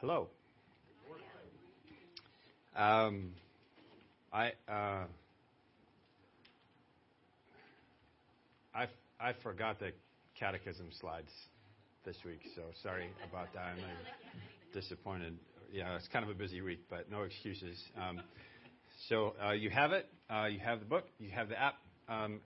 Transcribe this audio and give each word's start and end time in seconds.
Hello. 0.00 0.28
Um, 2.74 3.32
I 4.32 4.52
uh, 4.66 5.04
I 8.74 8.86
I 9.20 9.34
forgot 9.42 9.78
the 9.78 9.92
catechism 10.38 10.88
slides 11.00 11.28
this 12.06 12.16
week, 12.24 12.40
so 12.54 12.62
sorry 12.82 13.10
about 13.28 13.52
that. 13.52 13.64
I'm 13.64 13.76
disappointed. 14.72 15.36
Yeah, 15.70 15.96
it's 15.96 16.08
kind 16.08 16.24
of 16.24 16.30
a 16.30 16.34
busy 16.34 16.62
week, 16.62 16.80
but 16.88 17.10
no 17.10 17.22
excuses. 17.22 17.78
Um, 17.96 18.20
so 19.08 19.34
uh, 19.44 19.52
you 19.52 19.68
have 19.68 19.92
it. 19.92 20.06
Uh, 20.30 20.46
you 20.46 20.58
have 20.60 20.80
the 20.80 20.86
book. 20.86 21.04
You 21.18 21.30
have 21.30 21.50
the 21.50 21.60
app. 21.60 21.74
Um, 22.08 22.40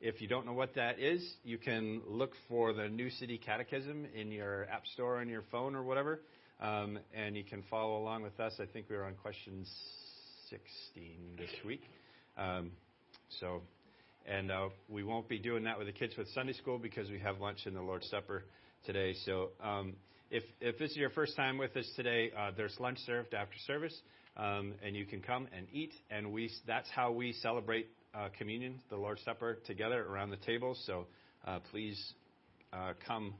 if 0.00 0.20
you 0.20 0.26
don't 0.26 0.44
know 0.44 0.54
what 0.54 0.74
that 0.74 0.98
is, 0.98 1.24
you 1.44 1.56
can 1.56 2.02
look 2.04 2.32
for 2.48 2.72
the 2.72 2.88
New 2.88 3.10
City 3.10 3.38
Catechism 3.38 4.06
in 4.12 4.32
your 4.32 4.64
app 4.64 4.86
store 4.92 5.20
on 5.20 5.28
your 5.28 5.42
phone 5.52 5.76
or 5.76 5.84
whatever, 5.84 6.20
um, 6.60 6.98
and 7.14 7.36
you 7.36 7.44
can 7.44 7.62
follow 7.70 7.96
along 7.96 8.22
with 8.22 8.40
us. 8.40 8.54
I 8.60 8.66
think 8.66 8.86
we 8.90 8.96
are 8.96 9.04
on 9.04 9.14
question 9.14 9.64
16 10.50 11.36
this 11.38 11.50
week. 11.64 11.82
So, 13.40 13.62
and 14.26 14.50
uh, 14.50 14.68
we 14.88 15.04
won't 15.04 15.28
be 15.28 15.38
doing 15.38 15.62
that 15.64 15.78
with 15.78 15.86
the 15.86 15.92
kids 15.92 16.14
with 16.18 16.26
Sunday 16.34 16.54
school 16.54 16.78
because 16.78 17.08
we 17.08 17.20
have 17.20 17.38
lunch 17.40 17.66
in 17.66 17.74
the 17.74 17.82
Lord's 17.82 18.08
Supper 18.10 18.44
today. 18.84 19.14
If 20.60 20.80
this 20.80 20.90
is 20.90 20.96
your 20.96 21.10
first 21.10 21.36
time 21.36 21.58
with 21.58 21.76
us 21.76 21.88
today, 21.94 22.32
uh, 22.36 22.50
there's 22.56 22.74
lunch 22.80 22.98
served 23.06 23.34
after 23.34 23.54
service, 23.68 23.96
um, 24.36 24.74
and 24.84 24.96
you 24.96 25.06
can 25.06 25.20
come 25.20 25.46
and 25.56 25.68
eat. 25.72 25.92
And 26.10 26.34
that's 26.66 26.90
how 26.90 27.12
we 27.12 27.34
celebrate 27.34 27.86
uh, 28.12 28.30
communion, 28.36 28.80
the 28.90 28.96
Lord's 28.96 29.22
Supper, 29.22 29.58
together 29.64 30.04
around 30.04 30.30
the 30.30 30.36
table. 30.38 30.76
So 30.86 31.06
uh, 31.46 31.60
please 31.70 32.14
come 33.06 33.34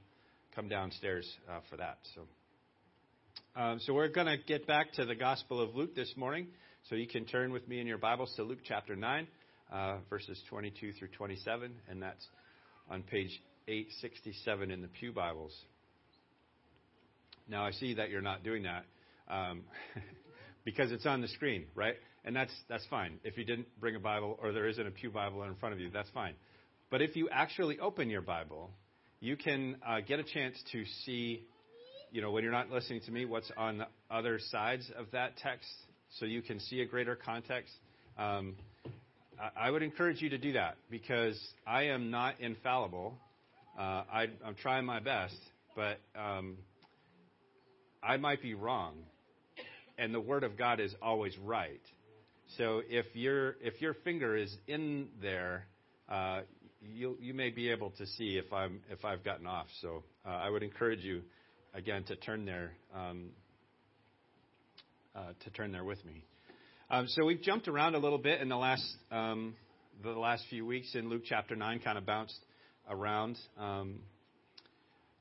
come 0.54 0.68
downstairs 0.68 1.28
for 1.68 1.78
that. 1.78 1.98
So. 2.14 2.20
Um, 3.60 3.80
we're 3.92 4.06
going 4.06 4.28
to 4.28 4.36
get 4.36 4.68
back 4.68 4.92
to 4.92 5.04
the 5.04 5.16
Gospel 5.16 5.60
of 5.60 5.74
Luke 5.74 5.96
this 5.96 6.12
morning. 6.16 6.46
So 6.88 6.94
you 6.94 7.08
can 7.08 7.24
turn 7.24 7.50
with 7.50 7.66
me 7.66 7.80
in 7.80 7.88
your 7.88 7.98
Bibles 7.98 8.32
to 8.36 8.44
Luke 8.44 8.60
chapter 8.64 8.94
9, 8.94 9.26
uh, 9.72 9.96
verses 10.08 10.40
22 10.48 10.92
through 10.92 11.08
27, 11.08 11.72
and 11.90 12.00
that's 12.00 12.24
on 12.88 13.02
page 13.02 13.42
867 13.66 14.70
in 14.70 14.80
the 14.80 14.86
Pew 14.86 15.12
Bibles. 15.12 15.52
Now 17.48 17.64
I 17.64 17.72
see 17.72 17.94
that 17.94 18.10
you're 18.10 18.22
not 18.22 18.42
doing 18.42 18.64
that 18.64 18.84
um, 19.28 19.62
because 20.64 20.92
it's 20.92 21.06
on 21.06 21.20
the 21.20 21.28
screen, 21.28 21.66
right? 21.74 21.94
And 22.24 22.34
that's 22.34 22.52
that's 22.68 22.86
fine. 22.86 23.18
If 23.22 23.36
you 23.36 23.44
didn't 23.44 23.68
bring 23.80 23.96
a 23.96 24.00
Bible 24.00 24.38
or 24.42 24.52
there 24.52 24.66
isn't 24.66 24.86
a 24.86 24.90
Pew 24.90 25.10
Bible 25.10 25.42
in 25.42 25.54
front 25.56 25.74
of 25.74 25.80
you, 25.80 25.90
that's 25.90 26.10
fine. 26.10 26.34
But 26.90 27.02
if 27.02 27.16
you 27.16 27.28
actually 27.30 27.78
open 27.80 28.08
your 28.08 28.22
Bible, 28.22 28.70
you 29.20 29.36
can 29.36 29.76
uh, 29.86 30.00
get 30.00 30.20
a 30.20 30.22
chance 30.22 30.56
to 30.72 30.84
see, 31.04 31.44
you 32.12 32.22
know, 32.22 32.30
when 32.30 32.42
you're 32.42 32.52
not 32.52 32.70
listening 32.70 33.00
to 33.02 33.10
me, 33.10 33.24
what's 33.24 33.50
on 33.56 33.78
the 33.78 33.86
other 34.10 34.38
sides 34.50 34.90
of 34.96 35.06
that 35.12 35.36
text, 35.38 35.68
so 36.18 36.26
you 36.26 36.42
can 36.42 36.60
see 36.60 36.80
a 36.80 36.86
greater 36.86 37.16
context. 37.16 37.72
Um, 38.18 38.54
I 39.56 39.70
would 39.70 39.82
encourage 39.82 40.22
you 40.22 40.30
to 40.30 40.38
do 40.38 40.52
that 40.52 40.76
because 40.90 41.38
I 41.66 41.84
am 41.84 42.10
not 42.10 42.40
infallible. 42.40 43.18
Uh, 43.76 44.04
I, 44.12 44.26
am 44.46 44.54
trying 44.60 44.84
my 44.84 45.00
best, 45.00 45.36
but 45.74 45.98
um, 46.16 46.56
I 48.04 48.16
might 48.18 48.42
be 48.42 48.54
wrong, 48.54 48.94
and 49.98 50.14
the 50.14 50.20
Word 50.20 50.44
of 50.44 50.58
God 50.58 50.80
is 50.80 50.94
always 51.00 51.36
right. 51.38 51.80
So 52.58 52.82
if 52.88 53.06
your 53.14 53.56
if 53.62 53.80
your 53.80 53.94
finger 53.94 54.36
is 54.36 54.54
in 54.66 55.08
there, 55.22 55.66
uh, 56.08 56.40
you 56.82 57.16
you 57.20 57.34
may 57.34 57.50
be 57.50 57.70
able 57.70 57.90
to 57.92 58.06
see 58.06 58.36
if 58.36 58.52
I'm 58.52 58.80
if 58.90 59.04
I've 59.04 59.24
gotten 59.24 59.46
off. 59.46 59.66
So 59.80 60.04
uh, 60.26 60.28
I 60.28 60.50
would 60.50 60.62
encourage 60.62 61.00
you 61.00 61.22
again 61.72 62.04
to 62.04 62.16
turn 62.16 62.44
there 62.44 62.72
um, 62.94 63.30
uh, 65.16 65.32
to 65.42 65.50
turn 65.50 65.72
there 65.72 65.84
with 65.84 66.04
me. 66.04 66.24
Um, 66.90 67.06
so 67.08 67.24
we've 67.24 67.40
jumped 67.42 67.68
around 67.68 67.94
a 67.94 67.98
little 67.98 68.18
bit 68.18 68.40
in 68.40 68.48
the 68.48 68.56
last 68.56 68.86
um, 69.10 69.54
the 70.02 70.10
last 70.10 70.44
few 70.50 70.66
weeks 70.66 70.94
in 70.94 71.08
Luke 71.08 71.22
chapter 71.24 71.56
nine, 71.56 71.80
kind 71.80 71.96
of 71.96 72.04
bounced 72.04 72.38
around 72.88 73.38
um, 73.58 74.00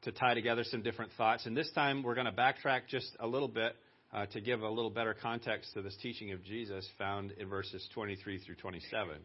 to 0.03 0.11
tie 0.11 0.33
together 0.33 0.63
some 0.63 0.81
different 0.81 1.11
thoughts. 1.17 1.45
And 1.45 1.55
this 1.55 1.71
time 1.71 2.03
we're 2.03 2.15
going 2.15 2.25
to 2.25 2.31
backtrack 2.31 2.87
just 2.89 3.09
a 3.19 3.27
little 3.27 3.47
bit 3.47 3.75
uh, 4.13 4.25
to 4.27 4.41
give 4.41 4.61
a 4.61 4.69
little 4.69 4.91
better 4.91 5.13
context 5.13 5.73
to 5.73 5.81
this 5.81 5.97
teaching 6.01 6.31
of 6.31 6.43
Jesus 6.43 6.87
found 6.97 7.31
in 7.31 7.47
verses 7.47 7.87
23 7.93 8.39
through 8.39 8.55
27. 8.55 9.15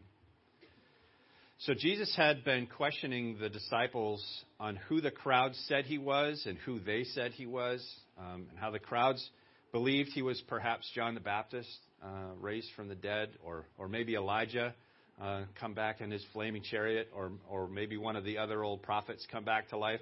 So 1.59 1.73
Jesus 1.73 2.13
had 2.15 2.45
been 2.45 2.67
questioning 2.67 3.37
the 3.39 3.49
disciples 3.49 4.25
on 4.59 4.77
who 4.87 5.01
the 5.01 5.11
crowd 5.11 5.53
said 5.67 5.85
he 5.85 5.97
was 5.97 6.45
and 6.45 6.57
who 6.59 6.79
they 6.79 7.03
said 7.03 7.33
he 7.33 7.45
was, 7.45 7.85
um, 8.17 8.47
and 8.49 8.57
how 8.57 8.71
the 8.71 8.79
crowds 8.79 9.29
believed 9.73 10.09
he 10.13 10.21
was 10.21 10.41
perhaps 10.47 10.89
John 10.95 11.15
the 11.15 11.19
Baptist 11.19 11.69
uh, 12.01 12.33
raised 12.39 12.69
from 12.77 12.87
the 12.87 12.95
dead, 12.95 13.31
or 13.43 13.65
or 13.77 13.89
maybe 13.89 14.15
Elijah 14.15 14.73
uh, 15.21 15.41
come 15.59 15.73
back 15.73 15.99
in 15.99 16.09
his 16.09 16.23
flaming 16.31 16.63
chariot, 16.63 17.09
or 17.13 17.33
or 17.49 17.67
maybe 17.67 17.97
one 17.97 18.15
of 18.15 18.23
the 18.23 18.37
other 18.37 18.63
old 18.63 18.81
prophets 18.81 19.27
come 19.29 19.43
back 19.43 19.67
to 19.69 19.77
life. 19.77 19.99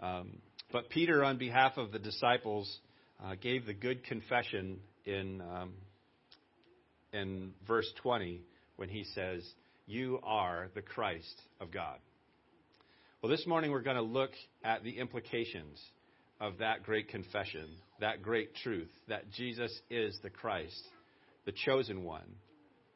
Um, 0.00 0.38
but 0.72 0.90
Peter, 0.90 1.24
on 1.24 1.38
behalf 1.38 1.76
of 1.76 1.92
the 1.92 1.98
disciples, 1.98 2.78
uh, 3.24 3.34
gave 3.40 3.66
the 3.66 3.74
good 3.74 4.04
confession 4.04 4.78
in, 5.04 5.40
um, 5.40 5.72
in 7.12 7.52
verse 7.66 7.90
20 8.02 8.42
when 8.76 8.88
he 8.88 9.04
says, 9.14 9.42
You 9.86 10.20
are 10.22 10.68
the 10.74 10.82
Christ 10.82 11.42
of 11.60 11.72
God. 11.72 11.98
Well, 13.22 13.30
this 13.30 13.46
morning 13.46 13.72
we're 13.72 13.82
going 13.82 13.96
to 13.96 14.02
look 14.02 14.30
at 14.62 14.84
the 14.84 14.98
implications 14.98 15.80
of 16.40 16.58
that 16.58 16.84
great 16.84 17.08
confession, 17.08 17.68
that 18.00 18.22
great 18.22 18.54
truth, 18.62 18.90
that 19.08 19.30
Jesus 19.32 19.76
is 19.90 20.16
the 20.22 20.30
Christ, 20.30 20.80
the 21.44 21.52
chosen 21.52 22.04
one, 22.04 22.36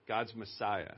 God's 0.07 0.33
Messiah. 0.37 0.95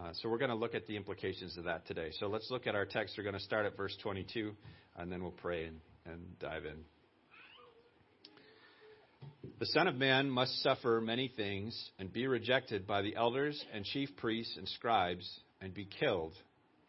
Uh, 0.00 0.12
so 0.14 0.30
we're 0.30 0.38
going 0.38 0.50
to 0.50 0.56
look 0.56 0.74
at 0.74 0.86
the 0.86 0.96
implications 0.96 1.58
of 1.58 1.64
that 1.64 1.86
today. 1.86 2.10
So 2.18 2.28
let's 2.28 2.50
look 2.50 2.66
at 2.66 2.74
our 2.74 2.86
text. 2.86 3.16
We're 3.18 3.24
going 3.24 3.34
to 3.34 3.40
start 3.40 3.66
at 3.66 3.76
verse 3.76 3.94
22, 4.02 4.52
and 4.96 5.12
then 5.12 5.20
we'll 5.20 5.30
pray 5.30 5.66
and, 5.66 5.78
and 6.06 6.38
dive 6.38 6.64
in. 6.64 6.76
The 9.58 9.66
Son 9.66 9.86
of 9.86 9.96
Man 9.96 10.30
must 10.30 10.62
suffer 10.62 11.02
many 11.02 11.30
things 11.36 11.90
and 11.98 12.10
be 12.10 12.26
rejected 12.26 12.86
by 12.86 13.02
the 13.02 13.14
elders 13.14 13.62
and 13.74 13.84
chief 13.84 14.08
priests 14.16 14.56
and 14.56 14.66
scribes 14.68 15.28
and 15.60 15.74
be 15.74 15.86
killed, 15.98 16.32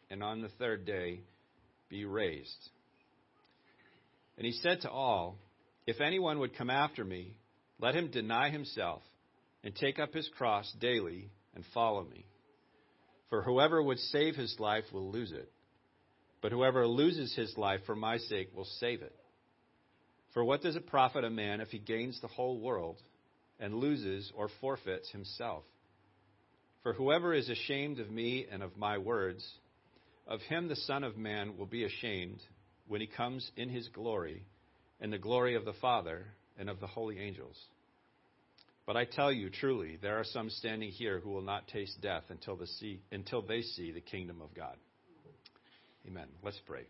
and 0.09 0.23
on 0.23 0.41
the 0.41 0.49
third 0.57 0.85
day 0.85 1.19
be 1.89 2.05
raised. 2.05 2.69
And 4.37 4.45
he 4.45 4.53
said 4.53 4.81
to 4.81 4.89
all, 4.89 5.37
If 5.85 5.99
anyone 5.99 6.39
would 6.39 6.57
come 6.57 6.69
after 6.69 7.03
me, 7.03 7.35
let 7.77 7.93
him 7.93 8.09
deny 8.09 8.51
himself 8.51 9.01
and 9.65 9.75
take 9.75 9.99
up 9.99 10.13
his 10.13 10.29
cross 10.37 10.71
daily 10.79 11.29
and 11.53 11.65
follow 11.73 12.05
me. 12.05 12.25
For 13.31 13.41
whoever 13.41 13.81
would 13.81 13.97
save 13.97 14.35
his 14.35 14.57
life 14.59 14.83
will 14.91 15.09
lose 15.09 15.31
it, 15.31 15.49
but 16.41 16.51
whoever 16.51 16.85
loses 16.85 17.33
his 17.33 17.57
life 17.57 17.79
for 17.85 17.95
my 17.95 18.17
sake 18.17 18.49
will 18.53 18.65
save 18.65 19.01
it. 19.01 19.15
For 20.33 20.43
what 20.43 20.61
does 20.61 20.75
it 20.75 20.87
profit 20.87 21.23
a 21.23 21.29
man 21.29 21.61
if 21.61 21.69
he 21.69 21.79
gains 21.79 22.19
the 22.19 22.27
whole 22.27 22.59
world 22.59 22.97
and 23.57 23.75
loses 23.75 24.29
or 24.35 24.49
forfeits 24.59 25.09
himself? 25.11 25.63
For 26.83 26.91
whoever 26.91 27.33
is 27.33 27.47
ashamed 27.47 27.99
of 27.99 28.11
me 28.11 28.47
and 28.51 28.61
of 28.61 28.75
my 28.75 28.97
words, 28.97 29.49
of 30.27 30.41
him 30.41 30.67
the 30.67 30.75
Son 30.75 31.05
of 31.05 31.15
Man 31.15 31.57
will 31.57 31.65
be 31.65 31.85
ashamed 31.85 32.41
when 32.89 32.99
he 32.99 33.07
comes 33.07 33.49
in 33.55 33.69
his 33.69 33.87
glory 33.87 34.43
and 34.99 35.11
the 35.13 35.17
glory 35.17 35.55
of 35.55 35.63
the 35.63 35.73
Father 35.79 36.25
and 36.59 36.69
of 36.69 36.81
the 36.81 36.87
holy 36.87 37.17
angels. 37.17 37.55
But 38.91 38.99
I 38.99 39.05
tell 39.05 39.31
you 39.31 39.49
truly, 39.49 39.97
there 40.01 40.19
are 40.19 40.25
some 40.25 40.49
standing 40.49 40.91
here 40.91 41.21
who 41.21 41.29
will 41.29 41.41
not 41.41 41.65
taste 41.69 42.01
death 42.01 42.23
until, 42.27 42.57
the 42.57 42.67
see, 42.67 42.99
until 43.09 43.41
they 43.41 43.61
see 43.61 43.93
the 43.93 44.01
kingdom 44.01 44.41
of 44.41 44.53
God. 44.53 44.75
Amen. 46.05 46.27
Let's 46.43 46.59
pray. 46.67 46.81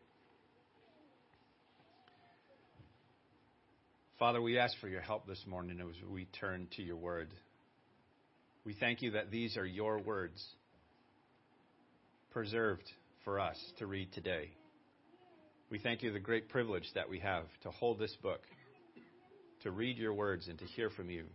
Father, 4.18 4.42
we 4.42 4.58
ask 4.58 4.76
for 4.82 4.88
your 4.88 5.02
help 5.02 5.28
this 5.28 5.44
morning 5.46 5.80
as 5.80 6.10
we 6.10 6.26
turn 6.40 6.70
to 6.76 6.82
your 6.82 6.96
word. 6.96 7.30
We 8.66 8.74
thank 8.74 9.04
you 9.04 9.12
that 9.12 9.30
these 9.30 9.56
are 9.56 9.66
your 9.66 10.00
words, 10.00 10.44
preserved 12.32 12.90
for 13.24 13.40
us 13.40 13.58
to 13.78 13.86
read 13.86 14.12
today. 14.12 14.50
We 15.70 15.78
thank 15.78 16.02
you 16.02 16.12
the 16.12 16.20
great 16.20 16.50
privilege 16.50 16.90
that 16.96 17.08
we 17.08 17.20
have 17.20 17.46
to 17.62 17.70
hold 17.70 18.00
this 18.00 18.18
book, 18.24 18.42
to 19.62 19.70
read 19.70 20.00
your 20.00 20.16
words, 20.16 20.48
and 20.48 20.58
to 20.58 20.66
hear 20.66 20.90
from 20.90 21.12
you. 21.12 21.26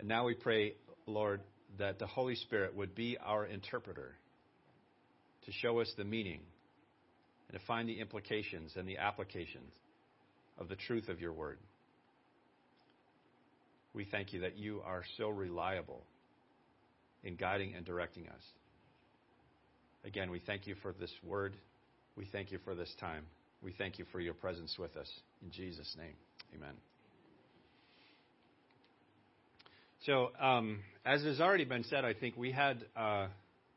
And 0.00 0.08
now 0.08 0.24
we 0.24 0.32
pray, 0.32 0.76
Lord, 1.06 1.42
that 1.78 1.98
the 1.98 2.06
Holy 2.06 2.34
Spirit 2.34 2.74
would 2.74 2.94
be 2.94 3.18
our 3.22 3.44
interpreter 3.44 4.14
to 5.44 5.52
show 5.52 5.80
us 5.80 5.92
the 5.98 6.04
meaning 6.04 6.40
and 7.48 7.60
to 7.60 7.66
find 7.66 7.86
the 7.86 8.00
implications 8.00 8.72
and 8.76 8.88
the 8.88 8.96
applications 8.96 9.70
of 10.58 10.70
the 10.70 10.76
truth 10.76 11.10
of 11.10 11.20
your 11.20 11.34
word. 11.34 11.58
We 13.92 14.06
thank 14.06 14.32
you 14.32 14.40
that 14.40 14.56
you 14.56 14.80
are 14.86 15.04
so 15.18 15.28
reliable 15.28 16.02
in 17.22 17.36
guiding 17.36 17.74
and 17.74 17.84
directing 17.84 18.26
us. 18.28 18.42
Again, 20.06 20.30
we 20.30 20.40
thank 20.40 20.66
you 20.66 20.76
for 20.80 20.94
this 20.98 21.12
word. 21.22 21.52
We 22.16 22.24
thank 22.24 22.52
you 22.52 22.58
for 22.64 22.74
this 22.74 22.90
time. 22.98 23.26
We 23.62 23.74
thank 23.76 23.98
you 23.98 24.06
for 24.12 24.20
your 24.20 24.32
presence 24.32 24.78
with 24.78 24.96
us. 24.96 25.10
In 25.42 25.50
Jesus' 25.50 25.94
name, 25.98 26.14
amen. 26.56 26.72
So, 26.72 26.76
um, 26.76 26.76
as 31.04 31.22
has 31.24 31.40
already 31.40 31.66
been 31.66 31.84
said, 31.84 32.06
I 32.06 32.14
think 32.14 32.34
we 32.34 32.50
had 32.50 32.86
uh, 32.96 33.26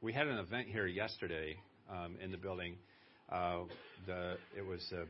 we 0.01 0.13
had 0.13 0.27
an 0.27 0.37
event 0.37 0.69
here 0.69 0.87
yesterday 0.87 1.57
um, 1.91 2.15
in 2.23 2.31
the 2.31 2.37
building. 2.37 2.77
Uh, 3.29 3.63
it 4.57 4.65
was 4.65 4.81
a 4.93 5.03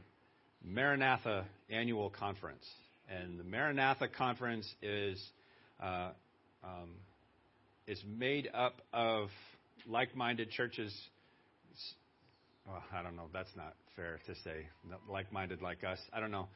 Maranatha 0.68 1.46
annual 1.70 2.10
conference, 2.10 2.66
and 3.08 3.40
the 3.40 3.44
Maranatha 3.44 4.08
conference 4.08 4.68
is 4.82 5.24
uh, 5.80 6.10
um, 6.64 6.90
is 7.86 8.02
made 8.18 8.50
up 8.52 8.82
of 8.92 9.30
like-minded 9.88 10.50
churches. 10.50 10.92
Well, 12.66 12.82
I 12.92 13.04
don't 13.04 13.16
know. 13.16 13.28
That's 13.32 13.56
not 13.56 13.76
fair 13.96 14.18
to 14.26 14.34
say. 14.44 14.66
Like-minded 15.08 15.62
like 15.62 15.84
us. 15.84 16.00
I 16.12 16.20
don't 16.20 16.32
know. 16.32 16.48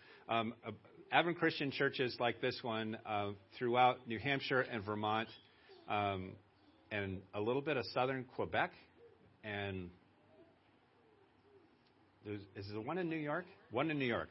Advent 1.12 1.40
Christian 1.40 1.72
churches 1.72 2.18
like 2.20 2.42
this 2.42 2.60
one 2.62 2.98
uh, 3.06 3.30
throughout 3.58 4.06
New 4.08 4.20
Hampshire 4.20 4.62
and 4.62 4.84
Vermont, 4.84 5.30
um, 5.90 6.32
and 6.92 7.22
a 7.34 7.40
little 7.40 7.62
bit 7.62 7.78
of 7.78 7.86
southern 7.94 8.26
Quebec, 8.36 8.72
and 9.44 9.90
is 12.26 12.66
there 12.72 12.82
one 12.82 12.98
in 12.98 13.10
New 13.10 13.16
York? 13.16 13.46
One 13.72 13.90
in 13.90 13.98
New 13.98 14.06
York. 14.06 14.30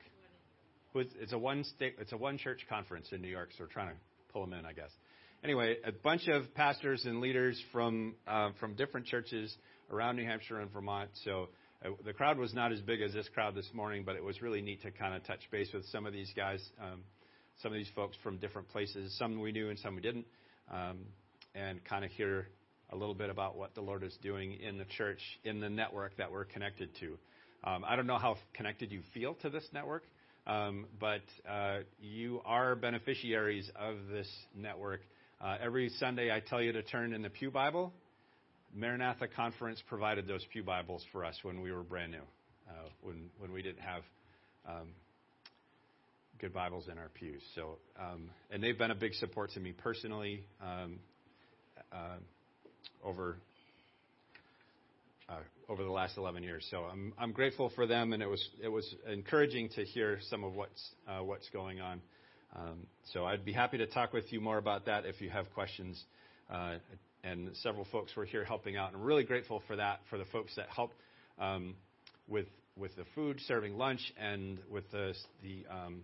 It's 0.94 1.32
a 1.32 1.38
one 1.38 1.64
state. 1.64 1.96
It's 1.98 2.12
a 2.12 2.16
one 2.16 2.36
church 2.36 2.66
conference 2.68 3.08
in 3.12 3.22
New 3.22 3.28
York, 3.28 3.50
so 3.56 3.64
we're 3.64 3.68
trying 3.68 3.88
to 3.88 3.96
pull 4.32 4.42
them 4.42 4.52
in, 4.52 4.66
I 4.66 4.72
guess. 4.72 4.90
Anyway, 5.44 5.76
a 5.84 5.92
bunch 5.92 6.28
of 6.28 6.54
pastors 6.54 7.04
and 7.06 7.20
leaders 7.20 7.62
from 7.72 8.14
uh, 8.26 8.50
from 8.60 8.74
different 8.74 9.06
churches 9.06 9.54
around 9.90 10.16
New 10.16 10.24
Hampshire 10.24 10.60
and 10.60 10.70
Vermont. 10.70 11.10
So 11.24 11.48
the 12.04 12.12
crowd 12.12 12.38
was 12.38 12.54
not 12.54 12.72
as 12.72 12.80
big 12.80 13.00
as 13.00 13.12
this 13.12 13.28
crowd 13.28 13.54
this 13.54 13.68
morning, 13.72 14.02
but 14.04 14.16
it 14.16 14.24
was 14.24 14.42
really 14.42 14.60
neat 14.60 14.82
to 14.82 14.90
kind 14.90 15.14
of 15.14 15.24
touch 15.24 15.40
base 15.50 15.68
with 15.72 15.84
some 15.86 16.06
of 16.06 16.12
these 16.12 16.32
guys, 16.36 16.62
um, 16.80 17.00
some 17.62 17.72
of 17.72 17.78
these 17.78 17.90
folks 17.94 18.16
from 18.22 18.38
different 18.38 18.68
places. 18.68 19.16
Some 19.18 19.40
we 19.40 19.52
knew 19.52 19.70
and 19.70 19.78
some 19.78 19.94
we 19.94 20.00
didn't, 20.00 20.26
um, 20.72 20.98
and 21.54 21.84
kind 21.84 22.04
of 22.04 22.10
hear 22.12 22.48
a 22.90 22.96
little 22.96 23.14
bit 23.14 23.30
about 23.30 23.56
what 23.56 23.74
the 23.74 23.80
Lord 23.80 24.02
is 24.02 24.16
doing 24.22 24.58
in 24.60 24.78
the 24.78 24.84
church, 24.96 25.20
in 25.44 25.60
the 25.60 25.68
network 25.68 26.16
that 26.16 26.30
we're 26.30 26.44
connected 26.44 26.90
to. 27.00 27.18
Um, 27.64 27.84
I 27.86 27.96
don't 27.96 28.06
know 28.06 28.18
how 28.18 28.36
connected 28.54 28.92
you 28.92 29.00
feel 29.12 29.34
to 29.42 29.50
this 29.50 29.66
network, 29.72 30.04
um, 30.46 30.86
but 31.00 31.22
uh, 31.48 31.80
you 32.00 32.40
are 32.44 32.76
beneficiaries 32.76 33.70
of 33.74 33.96
this 34.10 34.28
network. 34.54 35.00
Uh, 35.40 35.56
every 35.60 35.90
Sunday, 35.98 36.30
I 36.30 36.40
tell 36.40 36.62
you 36.62 36.72
to 36.72 36.82
turn 36.82 37.12
in 37.12 37.22
the 37.22 37.30
Pew 37.30 37.50
Bible 37.50 37.92
Maranatha 38.74 39.28
Conference 39.28 39.82
provided 39.88 40.26
those 40.26 40.44
Pew 40.52 40.62
Bibles 40.62 41.04
for 41.12 41.24
us 41.24 41.38
when 41.42 41.60
we 41.60 41.72
were 41.72 41.82
brand 41.82 42.12
new, 42.12 42.18
uh, 42.68 42.88
when, 43.02 43.30
when 43.38 43.52
we 43.52 43.62
didn't 43.62 43.80
have 43.80 44.02
um, 44.68 44.88
good 46.38 46.52
Bibles 46.52 46.88
in 46.90 46.98
our 46.98 47.08
pews. 47.08 47.42
So, 47.54 47.78
um, 47.98 48.30
and 48.50 48.62
they've 48.62 48.76
been 48.76 48.90
a 48.90 48.96
big 48.96 49.14
support 49.14 49.50
to 49.52 49.60
me 49.60 49.72
personally 49.72 50.44
um, 50.60 50.98
uh, 51.92 52.16
over 53.04 53.36
uh, 55.28 55.38
over 55.68 55.82
the 55.82 55.90
last 55.90 56.16
11 56.16 56.42
years. 56.42 56.66
So 56.70 56.84
I'm 56.84 57.12
I'm 57.18 57.32
grateful 57.32 57.70
for 57.74 57.86
them, 57.86 58.12
and 58.12 58.22
it 58.22 58.28
was 58.28 58.46
it 58.62 58.68
was 58.68 58.94
encouraging 59.10 59.70
to 59.70 59.84
hear 59.84 60.18
some 60.30 60.44
of 60.44 60.54
what's 60.54 60.90
uh, 61.08 61.22
what's 61.22 61.48
going 61.50 61.80
on. 61.80 62.00
Um, 62.54 62.86
so 63.12 63.24
I'd 63.24 63.44
be 63.44 63.52
happy 63.52 63.78
to 63.78 63.86
talk 63.86 64.12
with 64.12 64.32
you 64.32 64.40
more 64.40 64.58
about 64.58 64.86
that 64.86 65.04
if 65.04 65.20
you 65.20 65.30
have 65.30 65.52
questions. 65.52 66.02
And 67.26 67.50
several 67.62 67.86
folks 67.90 68.14
were 68.14 68.24
here 68.24 68.44
helping 68.44 68.76
out. 68.76 68.88
And 68.88 68.96
I'm 68.96 69.02
really 69.02 69.24
grateful 69.24 69.62
for 69.66 69.76
that, 69.76 70.00
for 70.10 70.18
the 70.18 70.24
folks 70.26 70.54
that 70.56 70.68
helped 70.68 70.94
um, 71.38 71.74
with 72.28 72.46
with 72.76 72.94
the 72.96 73.04
food, 73.14 73.40
serving 73.46 73.76
lunch, 73.76 74.12
and 74.20 74.58
with 74.70 74.90
the 74.90 75.14
the 75.42 75.64
um, 75.70 76.02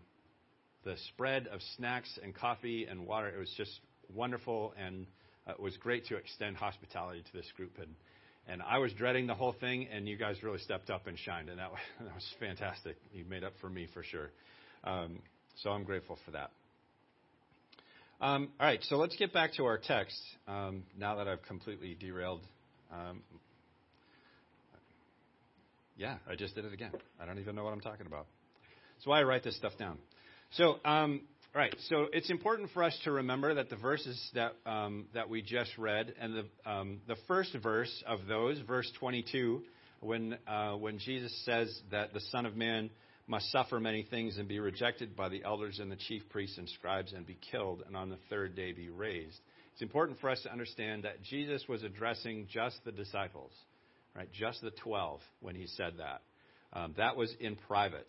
the 0.84 0.96
spread 1.08 1.46
of 1.46 1.60
snacks 1.76 2.18
and 2.22 2.34
coffee 2.34 2.86
and 2.86 3.06
water. 3.06 3.28
It 3.28 3.38
was 3.38 3.52
just 3.56 3.80
wonderful, 4.12 4.74
and 4.82 5.06
uh, 5.46 5.52
it 5.52 5.60
was 5.60 5.76
great 5.76 6.06
to 6.06 6.16
extend 6.16 6.56
hospitality 6.56 7.22
to 7.22 7.32
this 7.32 7.46
group. 7.56 7.78
And 7.78 7.94
and 8.48 8.62
I 8.62 8.78
was 8.78 8.92
dreading 8.92 9.26
the 9.26 9.34
whole 9.34 9.54
thing, 9.60 9.86
and 9.92 10.08
you 10.08 10.16
guys 10.16 10.42
really 10.42 10.58
stepped 10.58 10.90
up 10.90 11.06
and 11.06 11.18
shined, 11.18 11.48
and 11.48 11.58
that 11.58 11.70
was, 11.70 11.80
that 12.00 12.14
was 12.14 12.34
fantastic. 12.40 12.96
You 13.12 13.24
made 13.24 13.44
up 13.44 13.52
for 13.60 13.70
me 13.70 13.86
for 13.92 14.02
sure. 14.02 14.30
Um, 14.84 15.20
so 15.62 15.70
I'm 15.70 15.84
grateful 15.84 16.18
for 16.24 16.32
that. 16.32 16.50
Um, 18.22 18.50
all 18.60 18.66
right, 18.66 18.78
so 18.84 18.98
let's 18.98 19.16
get 19.16 19.32
back 19.32 19.54
to 19.54 19.64
our 19.64 19.78
text 19.78 20.16
um, 20.46 20.84
now 20.96 21.16
that 21.16 21.26
I've 21.26 21.42
completely 21.42 21.96
derailed. 21.98 22.42
Um, 22.92 23.20
yeah, 25.96 26.18
I 26.30 26.36
just 26.36 26.54
did 26.54 26.64
it 26.64 26.72
again. 26.72 26.92
I 27.20 27.26
don't 27.26 27.40
even 27.40 27.56
know 27.56 27.64
what 27.64 27.72
I'm 27.72 27.80
talking 27.80 28.06
about. 28.06 28.26
That's 28.94 29.08
why 29.08 29.18
I 29.18 29.24
write 29.24 29.42
this 29.42 29.56
stuff 29.56 29.72
down. 29.76 29.98
So, 30.52 30.76
all 30.84 31.18
right, 31.52 31.74
so 31.88 32.06
it's 32.12 32.30
important 32.30 32.70
for 32.70 32.84
us 32.84 32.96
to 33.02 33.10
remember 33.10 33.54
that 33.54 33.70
the 33.70 33.76
verses 33.76 34.30
that 34.34 34.52
that 35.12 35.28
we 35.28 35.42
just 35.42 35.76
read, 35.76 36.14
and 36.20 36.32
the 36.32 36.44
the 37.08 37.16
first 37.26 37.56
verse 37.60 38.04
of 38.06 38.28
those, 38.28 38.56
verse 38.60 38.88
22, 39.00 39.62
when 39.98 40.38
uh, 40.46 40.74
when 40.74 41.00
Jesus 41.00 41.36
says 41.44 41.76
that 41.90 42.14
the 42.14 42.20
Son 42.30 42.46
of 42.46 42.54
Man 42.54 42.88
must 43.32 43.50
suffer 43.50 43.80
many 43.80 44.02
things 44.02 44.36
and 44.36 44.46
be 44.46 44.58
rejected 44.58 45.16
by 45.16 45.30
the 45.30 45.42
elders 45.42 45.78
and 45.78 45.90
the 45.90 45.96
chief 45.96 46.20
priests 46.28 46.58
and 46.58 46.68
scribes 46.68 47.14
and 47.14 47.26
be 47.26 47.38
killed 47.50 47.82
and 47.86 47.96
on 47.96 48.10
the 48.10 48.18
third 48.28 48.54
day 48.54 48.72
be 48.72 48.90
raised. 48.90 49.40
It's 49.72 49.80
important 49.80 50.20
for 50.20 50.28
us 50.28 50.42
to 50.42 50.52
understand 50.52 51.04
that 51.04 51.22
Jesus 51.22 51.64
was 51.66 51.82
addressing 51.82 52.46
just 52.52 52.76
the 52.84 52.92
disciples, 52.92 53.52
right? 54.14 54.28
Just 54.34 54.60
the 54.60 54.70
12 54.82 55.20
when 55.40 55.54
he 55.54 55.66
said 55.66 55.94
that. 55.96 56.20
Um, 56.78 56.92
that 56.98 57.16
was 57.16 57.34
in 57.40 57.56
private. 57.56 58.06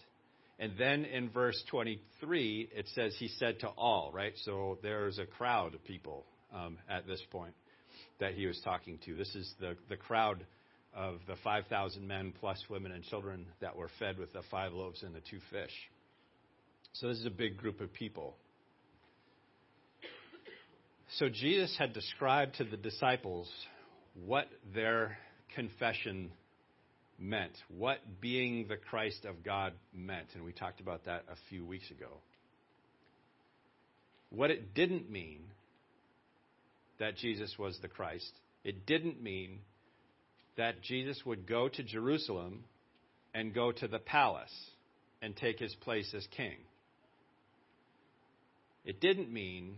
And 0.60 0.74
then 0.78 1.06
in 1.06 1.30
verse 1.30 1.64
23, 1.72 2.70
it 2.76 2.90
says 2.94 3.16
he 3.18 3.30
said 3.30 3.62
to 3.62 3.68
all, 3.70 4.12
right? 4.14 4.34
So 4.44 4.78
there's 4.84 5.20
a 5.20 5.26
crowd 5.26 5.74
of 5.74 5.86
people 5.86 6.26
um, 6.54 6.78
at 6.90 7.08
this 7.08 7.22
point 7.32 7.54
that 8.20 8.34
he 8.34 8.46
was 8.46 8.60
talking 8.66 9.00
to. 9.06 9.16
This 9.16 9.34
is 9.36 9.50
the, 9.62 9.78
the 9.88 9.96
crowd 9.96 10.46
of 10.96 11.20
the 11.28 11.36
5,000 11.44 12.08
men 12.08 12.34
plus 12.40 12.64
women 12.70 12.92
and 12.92 13.04
children 13.04 13.46
that 13.62 13.76
were 13.76 13.90
fed 14.00 14.18
with 14.18 14.34
the 14.34 14.44
five 14.52 14.74
loaves 14.74 15.04
and 15.04 15.14
the 15.14 15.22
two 15.30 15.40
fish. 15.52 15.72
So 16.94 17.08
this 17.08 17.18
is 17.18 17.26
a 17.26 17.32
big 17.32 17.58
group 17.58 17.82
of 17.82 17.92
people. 17.94 18.36
So 21.18 21.30
Jesus 21.30 21.76
had 21.78 21.94
described 21.94 22.56
to 22.56 22.64
the 22.64 22.78
disciples 22.78 23.50
what 24.26 24.48
their 24.74 25.18
confession 25.56 26.32
meant, 27.20 27.54
what 27.70 28.00
being 28.22 28.68
the 28.68 28.78
Christ 28.78 29.26
of 29.26 29.44
God 29.44 29.74
meant. 29.94 30.28
And 30.34 30.44
we 30.44 30.52
talked 30.52 30.80
about 30.80 31.06
that 31.06 31.24
a 31.32 31.36
few 31.50 31.66
weeks 31.66 31.90
ago. 31.92 32.10
What 34.30 34.50
it 34.50 34.74
didn't 34.74 35.10
mean 35.12 35.42
that 37.00 37.18
Jesus 37.18 37.56
was 37.58 37.78
the 37.82 37.88
Christ, 37.88 38.32
it 38.64 38.86
didn't 38.86 39.22
mean 39.22 39.60
that 40.58 40.82
Jesus 40.82 41.22
would 41.26 41.48
go 41.48 41.68
to 41.68 41.84
Jerusalem 41.84 42.64
and 43.34 43.54
go 43.54 43.72
to 43.72 43.88
the 43.88 44.00
palace 44.00 44.54
and 45.22 45.36
take 45.36 45.60
his 45.60 45.74
place 45.76 46.14
as 46.16 46.28
king. 46.36 46.58
It 48.86 49.00
didn't 49.00 49.32
mean 49.32 49.76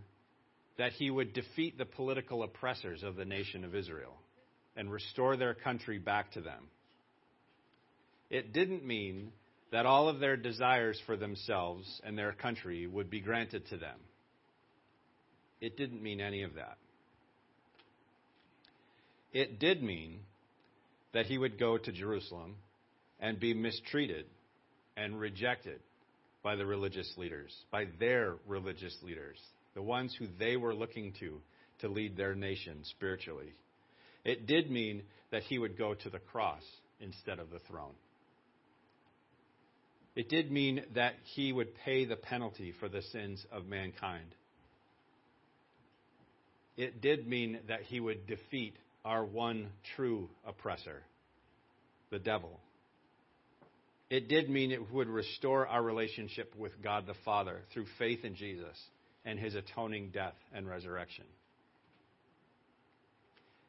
that 0.78 0.92
he 0.92 1.10
would 1.10 1.32
defeat 1.32 1.78
the 1.78 1.84
political 1.84 2.42
oppressors 2.42 3.02
of 3.02 3.16
the 3.16 3.24
nation 3.24 3.64
of 3.64 3.74
Israel 3.74 4.14
and 4.76 4.90
restore 4.90 5.36
their 5.36 5.54
country 5.54 5.98
back 5.98 6.32
to 6.32 6.40
them. 6.40 6.64
It 8.28 8.52
didn't 8.52 8.84
mean 8.84 9.32
that 9.72 9.86
all 9.86 10.08
of 10.08 10.20
their 10.20 10.36
desires 10.36 11.00
for 11.06 11.16
themselves 11.16 12.00
and 12.04 12.18
their 12.18 12.32
country 12.32 12.86
would 12.86 13.08
be 13.08 13.20
granted 13.20 13.66
to 13.68 13.76
them. 13.76 13.98
It 15.60 15.76
didn't 15.76 16.02
mean 16.02 16.20
any 16.20 16.42
of 16.42 16.54
that. 16.54 16.76
It 19.32 19.58
did 19.58 19.82
mean 19.82 20.20
that 21.12 21.26
he 21.26 21.38
would 21.38 21.58
go 21.58 21.78
to 21.78 21.92
Jerusalem 21.92 22.56
and 23.20 23.40
be 23.40 23.54
mistreated 23.54 24.26
and 24.96 25.18
rejected 25.18 25.80
by 26.42 26.56
the 26.56 26.66
religious 26.66 27.12
leaders, 27.16 27.54
by 27.70 27.86
their 27.98 28.34
religious 28.46 28.96
leaders, 29.02 29.38
the 29.74 29.82
ones 29.82 30.14
who 30.18 30.26
they 30.38 30.56
were 30.56 30.74
looking 30.74 31.12
to 31.20 31.40
to 31.80 31.88
lead 31.88 32.16
their 32.16 32.34
nation 32.34 32.78
spiritually. 32.84 33.52
It 34.24 34.46
did 34.46 34.70
mean 34.70 35.02
that 35.30 35.42
he 35.42 35.58
would 35.58 35.76
go 35.76 35.94
to 35.94 36.10
the 36.10 36.18
cross 36.18 36.62
instead 37.00 37.38
of 37.38 37.50
the 37.50 37.58
throne. 37.70 37.94
It 40.14 40.30
did 40.30 40.50
mean 40.50 40.82
that 40.94 41.14
he 41.34 41.52
would 41.52 41.74
pay 41.84 42.06
the 42.06 42.16
penalty 42.16 42.72
for 42.80 42.88
the 42.88 43.02
sins 43.02 43.44
of 43.52 43.66
mankind. 43.66 44.34
It 46.76 47.02
did 47.02 47.28
mean 47.28 47.58
that 47.68 47.82
he 47.82 48.00
would 48.00 48.26
defeat 48.26 48.76
our 49.06 49.24
one 49.24 49.68
true 49.94 50.28
oppressor, 50.44 51.02
the 52.10 52.18
devil. 52.18 52.60
It 54.10 54.28
did 54.28 54.50
mean 54.50 54.72
it 54.72 54.92
would 54.92 55.08
restore 55.08 55.66
our 55.66 55.82
relationship 55.82 56.52
with 56.56 56.72
God 56.82 57.06
the 57.06 57.14
Father 57.24 57.60
through 57.72 57.86
faith 57.98 58.24
in 58.24 58.34
Jesus 58.34 58.76
and 59.24 59.38
his 59.38 59.54
atoning 59.54 60.10
death 60.12 60.34
and 60.52 60.68
resurrection. 60.68 61.24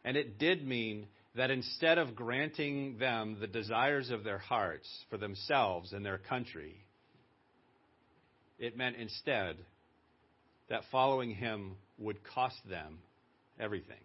And 0.04 0.18
it 0.18 0.40
did 0.40 0.68
mean 0.68 1.08
that 1.36 1.52
instead 1.52 2.00
of 2.00 2.16
granting 2.16 2.98
them 2.98 3.38
the 3.40 3.48
desires 3.48 4.10
of 4.10 4.24
their 4.24 4.38
hearts 4.40 4.90
for 5.10 5.18
themselves 5.18 5.94
and 5.94 6.04
their 6.04 6.18
country, 6.18 6.84
it 8.58 8.76
meant 8.76 8.96
instead 8.96 9.58
that 10.70 10.82
following 10.92 11.32
him 11.32 11.76
would 12.00 12.24
cost 12.24 12.58
them 12.68 13.00
everything. 13.60 13.98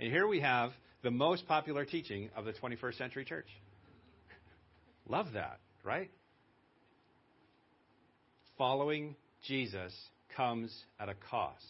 And 0.00 0.10
here 0.10 0.26
we 0.26 0.40
have 0.40 0.72
the 1.02 1.10
most 1.10 1.46
popular 1.46 1.84
teaching 1.84 2.30
of 2.36 2.44
the 2.44 2.52
21st 2.52 2.98
century 2.98 3.24
church. 3.24 3.46
Love 5.08 5.26
that, 5.34 5.60
right? 5.84 6.10
Following 8.58 9.14
Jesus 9.46 9.92
comes 10.36 10.74
at 10.98 11.08
a 11.08 11.14
cost. 11.30 11.64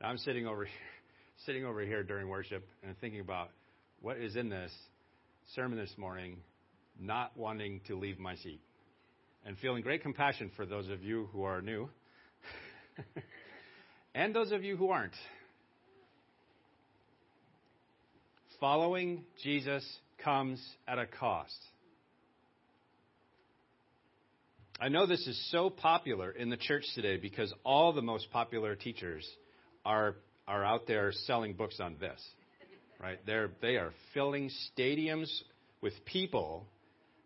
Now, 0.00 0.08
I'm 0.08 0.18
sitting 0.18 0.46
over 0.46 0.64
here, 0.64 0.74
sitting 1.44 1.64
over 1.64 1.82
here 1.82 2.02
during 2.02 2.28
worship 2.28 2.66
and 2.82 2.98
thinking 2.98 3.20
about 3.20 3.50
what 4.00 4.16
is 4.16 4.36
in 4.36 4.48
this 4.48 4.72
sermon 5.54 5.78
this 5.78 5.92
morning, 5.98 6.38
not 6.98 7.36
wanting 7.36 7.80
to 7.88 7.98
leave 7.98 8.18
my 8.18 8.36
seat 8.36 8.60
and 9.44 9.58
feeling 9.58 9.82
great 9.82 10.02
compassion 10.02 10.50
for 10.56 10.64
those 10.64 10.88
of 10.88 11.02
you 11.02 11.28
who 11.32 11.42
are 11.42 11.60
new 11.60 11.88
and 14.14 14.34
those 14.34 14.52
of 14.52 14.64
you 14.64 14.76
who 14.76 14.90
aren't. 14.90 15.14
Following 18.60 19.24
Jesus 19.44 19.86
comes 20.22 20.60
at 20.88 20.98
a 20.98 21.06
cost. 21.06 21.58
I 24.80 24.88
know 24.88 25.06
this 25.06 25.26
is 25.28 25.50
so 25.52 25.70
popular 25.70 26.32
in 26.32 26.50
the 26.50 26.56
church 26.56 26.84
today 26.94 27.18
because 27.18 27.52
all 27.64 27.92
the 27.92 28.02
most 28.02 28.30
popular 28.32 28.74
teachers 28.74 29.28
are, 29.84 30.16
are 30.48 30.64
out 30.64 30.88
there 30.88 31.12
selling 31.12 31.54
books 31.54 31.78
on 31.80 31.96
this. 32.00 32.20
Right? 33.00 33.18
They're, 33.26 33.50
they 33.62 33.76
are 33.76 33.92
filling 34.12 34.50
stadiums 34.76 35.30
with 35.80 35.92
people 36.04 36.66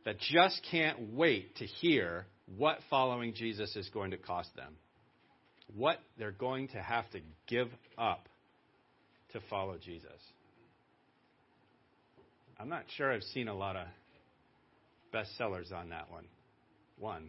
that 0.04 0.18
just 0.18 0.60
can't 0.70 1.14
wait 1.14 1.56
to 1.56 1.64
hear 1.64 2.26
what 2.58 2.78
following 2.90 3.32
Jesus 3.32 3.74
is 3.74 3.88
going 3.88 4.10
to 4.10 4.18
cost 4.18 4.54
them. 4.54 4.76
What 5.74 5.98
they're 6.18 6.30
going 6.30 6.68
to 6.68 6.82
have 6.82 7.10
to 7.12 7.20
give 7.46 7.68
up 7.96 8.28
to 9.32 9.40
follow 9.48 9.78
Jesus. 9.82 10.10
I'm 12.62 12.68
not 12.68 12.84
sure 12.96 13.12
I've 13.12 13.24
seen 13.24 13.48
a 13.48 13.54
lot 13.54 13.74
of 13.74 13.88
bestsellers 15.12 15.72
on 15.72 15.88
that 15.88 16.08
one. 16.12 16.26
One. 16.96 17.28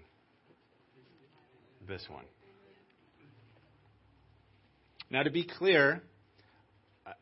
This 1.88 2.06
one. 2.08 2.26
Now, 5.10 5.24
to 5.24 5.32
be 5.32 5.44
clear, 5.44 6.04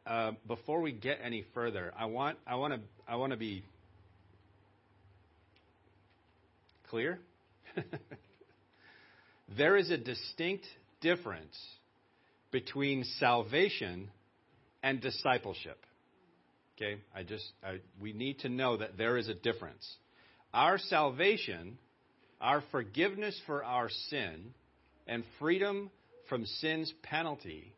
uh, 0.05 0.33
before 0.45 0.81
we 0.81 0.91
get 0.91 1.19
any 1.23 1.45
further, 1.53 1.93
I 1.97 2.07
want 2.07 2.37
I 2.45 2.55
want 2.55 2.73
to 2.73 2.81
I 3.07 3.15
want 3.15 3.31
to 3.31 3.37
be 3.37 3.63
clear. 6.89 7.17
there 9.57 9.77
is 9.77 9.89
a 9.89 9.97
distinct 9.97 10.65
difference 10.99 11.57
between 12.51 13.05
salvation 13.19 14.09
and 14.83 14.99
discipleship. 14.99 15.77
Okay, 16.77 17.01
I 17.15 17.23
just 17.23 17.45
I, 17.63 17.79
we 17.99 18.13
need 18.13 18.39
to 18.39 18.49
know 18.49 18.77
that 18.77 18.97
there 18.97 19.17
is 19.17 19.27
a 19.27 19.33
difference. 19.33 19.87
Our 20.53 20.77
salvation, 20.77 21.77
our 22.39 22.63
forgiveness 22.71 23.39
for 23.45 23.63
our 23.63 23.89
sin, 24.09 24.53
and 25.07 25.23
freedom 25.39 25.91
from 26.27 26.45
sin's 26.45 26.91
penalty, 27.03 27.73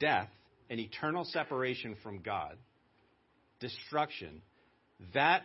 death, 0.00 0.28
and 0.70 0.80
eternal 0.80 1.24
separation 1.24 1.96
from 2.02 2.20
God, 2.20 2.56
destruction, 3.60 4.42
that 5.12 5.42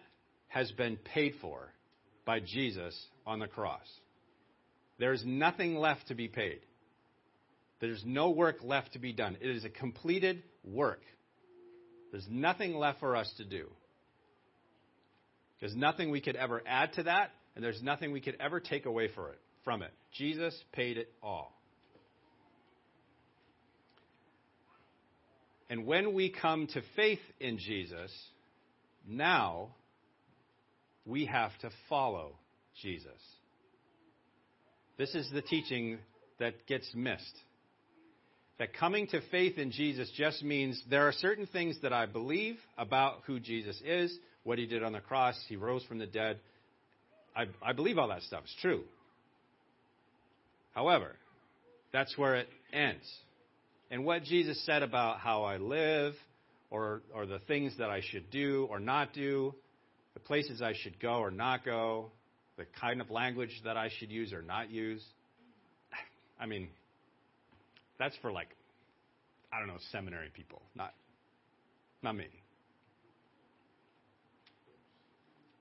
has 0.47 0.71
been 0.71 0.97
paid 0.97 1.33
for 1.41 1.69
by 2.25 2.39
Jesus 2.39 2.97
on 3.25 3.39
the 3.39 3.47
cross. 3.47 3.85
There's 4.97 5.23
nothing 5.25 5.75
left 5.75 6.07
to 6.07 6.15
be 6.15 6.27
paid. 6.27 6.59
There's 7.79 8.03
no 8.05 8.31
work 8.31 8.57
left 8.63 8.93
to 8.93 8.99
be 8.99 9.13
done. 9.13 9.37
It 9.39 9.49
is 9.49 9.63
a 9.63 9.69
completed 9.69 10.43
work. 10.63 11.01
There's 12.11 12.27
nothing 12.29 12.75
left 12.75 12.99
for 12.99 13.15
us 13.15 13.31
to 13.37 13.45
do. 13.45 13.67
There's 15.59 15.75
nothing 15.75 16.09
we 16.09 16.21
could 16.21 16.35
ever 16.35 16.61
add 16.65 16.93
to 16.93 17.03
that, 17.03 17.31
and 17.55 17.63
there's 17.63 17.81
nothing 17.83 18.11
we 18.11 18.21
could 18.21 18.37
ever 18.39 18.59
take 18.59 18.85
away 18.85 19.09
for 19.13 19.29
it, 19.29 19.39
from 19.63 19.81
it. 19.81 19.91
Jesus 20.13 20.55
paid 20.71 20.97
it 20.97 21.11
all. 21.21 21.53
And 25.69 25.85
when 25.85 26.13
we 26.13 26.29
come 26.31 26.67
to 26.67 26.81
faith 26.95 27.19
in 27.39 27.59
Jesus, 27.59 28.11
now 29.07 29.75
we 31.05 31.25
have 31.25 31.51
to 31.59 31.69
follow 31.89 32.37
Jesus. 32.81 33.11
This 34.97 35.13
is 35.13 35.29
the 35.31 35.41
teaching 35.41 35.99
that 36.39 36.65
gets 36.65 36.89
missed. 36.95 37.37
That 38.59 38.73
coming 38.73 39.07
to 39.07 39.21
faith 39.31 39.57
in 39.57 39.71
Jesus 39.71 40.11
just 40.15 40.43
means 40.43 40.81
there 40.89 41.07
are 41.07 41.13
certain 41.13 41.47
things 41.47 41.77
that 41.81 41.93
I 41.93 42.05
believe 42.05 42.57
about 42.77 43.21
who 43.25 43.39
Jesus 43.39 43.81
is, 43.85 44.15
what 44.43 44.59
he 44.59 44.65
did 44.65 44.83
on 44.83 44.91
the 44.91 44.99
cross, 44.99 45.35
he 45.47 45.55
rose 45.55 45.83
from 45.85 45.97
the 45.97 46.05
dead. 46.05 46.39
I, 47.35 47.45
I 47.63 47.71
believe 47.71 47.97
all 47.97 48.09
that 48.09 48.21
stuff. 48.23 48.41
It's 48.43 48.55
true. 48.61 48.83
However, 50.73 51.15
that's 51.93 52.17
where 52.17 52.35
it 52.35 52.49
ends. 52.73 53.09
And 53.91 54.05
what 54.05 54.23
Jesus 54.23 54.63
said 54.65 54.83
about 54.83 55.19
how 55.19 55.43
I 55.43 55.57
live, 55.57 56.13
or, 56.69 57.01
or 57.13 57.25
the 57.25 57.39
things 57.39 57.73
that 57.79 57.89
I 57.89 58.01
should 58.11 58.29
do 58.29 58.67
or 58.69 58.79
not 58.79 59.13
do, 59.13 59.55
the 60.13 60.19
places 60.19 60.61
I 60.61 60.73
should 60.75 60.99
go 60.99 61.15
or 61.15 61.31
not 61.31 61.65
go, 61.65 62.11
the 62.57 62.65
kind 62.79 63.01
of 63.01 63.09
language 63.09 63.61
that 63.63 63.77
I 63.77 63.89
should 63.97 64.11
use 64.11 64.33
or 64.33 64.41
not 64.41 64.69
use. 64.69 65.03
I 66.39 66.45
mean, 66.45 66.67
that's 67.99 68.15
for 68.21 68.31
like, 68.31 68.49
I 69.53 69.59
don't 69.59 69.67
know, 69.67 69.77
seminary 69.91 70.29
people, 70.33 70.61
not, 70.75 70.93
not 72.01 72.15
me. 72.15 72.27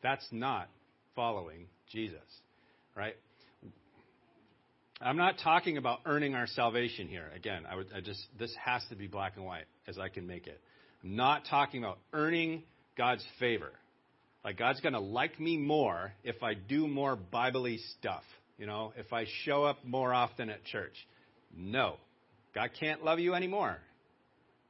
That's 0.03 0.27
not 0.31 0.69
following 1.17 1.67
Jesus, 1.91 2.19
right? 2.95 3.17
I'm 5.01 5.17
not 5.17 5.37
talking 5.43 5.77
about 5.77 6.01
earning 6.07 6.35
our 6.35 6.47
salvation 6.47 7.09
here. 7.09 7.31
Again, 7.35 7.65
I, 7.71 7.77
would, 7.77 7.87
I 7.95 8.01
just 8.01 8.21
this 8.39 8.55
has 8.65 8.83
to 8.91 8.97
be 8.97 9.07
black 9.07 9.35
and 9.37 9.45
white 9.45 9.67
as 9.87 9.99
I 9.99 10.09
can 10.09 10.27
make 10.27 10.47
it. 10.47 10.61
I'm 11.03 11.17
not 11.17 11.43
talking 11.49 11.85
about 11.85 11.99
earning 12.13 12.63
God's 12.97 13.25
favor. 13.39 13.71
Like 14.45 14.59
God's 14.59 14.81
going 14.81 14.95
to 14.95 15.01
like 15.01 15.39
me 15.39 15.57
more 15.57 16.13
if 16.25 16.43
I 16.43 16.55
do 16.55 16.89
more 16.89 17.17
biblically 17.17 17.79
stuff. 17.99 18.23
You 18.59 18.67
know, 18.67 18.93
if 18.97 19.13
I 19.13 19.27
show 19.45 19.65
up 19.65 19.85
more 19.85 20.13
often 20.13 20.51
at 20.51 20.65
church. 20.65 20.95
No. 21.57 21.97
God 22.55 22.71
can't 22.79 23.05
love 23.05 23.19
you 23.19 23.35
anymore. 23.35 23.79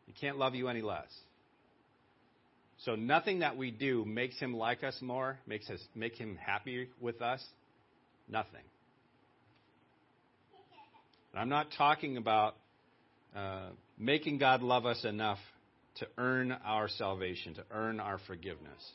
He 0.06 0.12
can't 0.12 0.38
love 0.38 0.54
you 0.54 0.68
any 0.68 0.82
less. 0.82 1.08
So 2.84 2.94
nothing 2.94 3.40
that 3.40 3.56
we 3.56 3.70
do 3.70 4.04
makes 4.04 4.38
him 4.38 4.54
like 4.54 4.84
us 4.84 4.96
more, 5.00 5.38
makes 5.46 5.68
us 5.68 5.80
make 5.94 6.14
him 6.14 6.36
happy 6.36 6.88
with 7.00 7.20
us. 7.20 7.44
Nothing. 8.28 8.62
I'm 11.34 11.48
not 11.48 11.68
talking 11.76 12.16
about 12.16 12.56
uh, 13.36 13.68
making 13.98 14.38
God 14.38 14.62
love 14.62 14.86
us 14.86 15.04
enough 15.04 15.38
to 15.96 16.06
earn 16.16 16.52
our 16.64 16.88
salvation, 16.88 17.54
to 17.54 17.64
earn 17.70 18.00
our 18.00 18.18
forgiveness. 18.26 18.92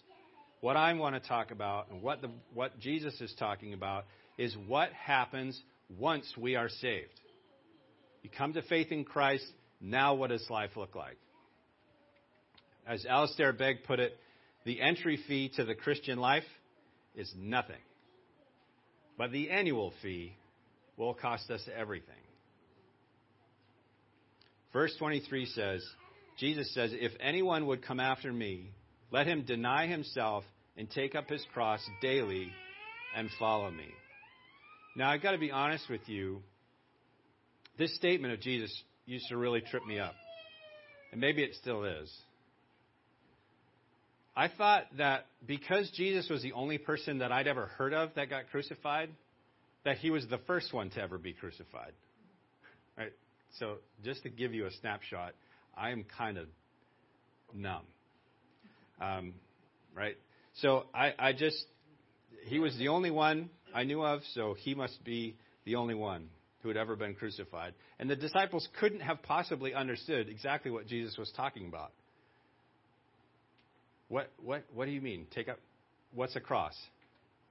What 0.61 0.77
I 0.77 0.93
want 0.93 1.21
to 1.21 1.27
talk 1.27 1.51
about 1.51 1.89
and 1.91 2.01
what, 2.01 2.21
the, 2.21 2.29
what 2.53 2.79
Jesus 2.79 3.19
is 3.21 3.33
talking 3.37 3.73
about 3.73 4.05
is 4.37 4.55
what 4.67 4.91
happens 4.93 5.61
once 5.99 6.25
we 6.37 6.55
are 6.55 6.69
saved. 6.69 7.19
You 8.23 8.29
come 8.35 8.53
to 8.53 8.61
faith 8.63 8.91
in 8.91 9.03
Christ, 9.03 9.45
now 9.79 10.15
what 10.15 10.29
does 10.29 10.45
life 10.49 10.71
look 10.75 10.95
like? 10.95 11.17
As 12.87 13.05
Alistair 13.05 13.53
Begg 13.53 13.83
put 13.85 13.99
it, 13.99 14.17
the 14.65 14.81
entry 14.81 15.19
fee 15.27 15.51
to 15.57 15.65
the 15.65 15.75
Christian 15.75 16.17
life 16.17 16.43
is 17.15 17.31
nothing. 17.37 17.75
But 19.17 19.31
the 19.31 19.51
annual 19.51 19.93
fee 20.01 20.35
will 20.97 21.13
cost 21.13 21.49
us 21.51 21.61
everything. 21.77 22.15
Verse 24.71 24.95
23 24.97 25.45
says, 25.47 25.85
Jesus 26.39 26.73
says, 26.73 26.91
If 26.93 27.11
anyone 27.19 27.67
would 27.67 27.85
come 27.85 27.99
after 27.99 28.33
me, 28.33 28.71
let 29.11 29.27
him 29.27 29.43
deny 29.43 29.85
himself 29.85 30.43
and 30.75 30.89
take 30.89 31.13
up 31.13 31.29
his 31.29 31.45
cross 31.53 31.81
daily 32.01 32.51
and 33.15 33.29
follow 33.37 33.69
me. 33.69 33.87
Now, 34.95 35.11
I've 35.11 35.21
got 35.21 35.31
to 35.31 35.37
be 35.37 35.51
honest 35.51 35.89
with 35.89 36.07
you. 36.07 36.41
This 37.77 37.95
statement 37.95 38.33
of 38.33 38.39
Jesus 38.39 38.71
used 39.05 39.27
to 39.29 39.37
really 39.37 39.61
trip 39.61 39.85
me 39.85 39.99
up. 39.99 40.13
And 41.11 41.19
maybe 41.19 41.43
it 41.43 41.55
still 41.55 41.83
is. 41.83 42.11
I 44.35 44.47
thought 44.47 44.85
that 44.97 45.25
because 45.45 45.91
Jesus 45.91 46.27
was 46.29 46.41
the 46.41 46.53
only 46.53 46.77
person 46.77 47.19
that 47.19 47.31
I'd 47.31 47.47
ever 47.47 47.67
heard 47.77 47.93
of 47.93 48.09
that 48.15 48.29
got 48.29 48.49
crucified, 48.49 49.09
that 49.85 49.97
he 49.97 50.09
was 50.09 50.25
the 50.27 50.39
first 50.39 50.73
one 50.73 50.89
to 50.91 51.01
ever 51.01 51.17
be 51.17 51.33
crucified. 51.33 51.91
Right? 52.97 53.13
So, 53.59 53.75
just 54.03 54.23
to 54.23 54.29
give 54.29 54.53
you 54.53 54.65
a 54.65 54.71
snapshot, 54.81 55.33
I 55.77 55.91
am 55.91 56.05
kind 56.17 56.37
of 56.37 56.47
numb. 57.53 57.83
Um, 58.99 59.33
right? 59.95 60.15
So, 60.55 60.85
I, 60.95 61.13
I 61.19 61.33
just, 61.33 61.63
he 62.45 62.57
was 62.57 62.75
the 62.77 62.87
only 62.87 63.11
one 63.11 63.49
I 63.73 63.83
knew 63.83 64.03
of, 64.03 64.21
so 64.33 64.55
he 64.57 64.73
must 64.73 65.03
be 65.03 65.35
the 65.65 65.75
only 65.75 65.95
one 65.95 66.29
who 66.63 66.69
had 66.69 66.77
ever 66.77 66.95
been 66.95 67.13
crucified. 67.13 67.73
And 67.99 68.09
the 68.09 68.15
disciples 68.15 68.67
couldn't 68.79 69.01
have 69.01 69.21
possibly 69.21 69.73
understood 69.73 70.29
exactly 70.29 70.71
what 70.71 70.87
Jesus 70.87 71.17
was 71.17 71.31
talking 71.35 71.67
about. 71.67 71.91
What, 74.07 74.31
what, 74.43 74.63
what 74.73 74.85
do 74.85 74.91
you 74.91 75.01
mean? 75.01 75.27
Take 75.35 75.49
up, 75.49 75.59
what's 76.13 76.35
a 76.35 76.39
cross? 76.39 76.73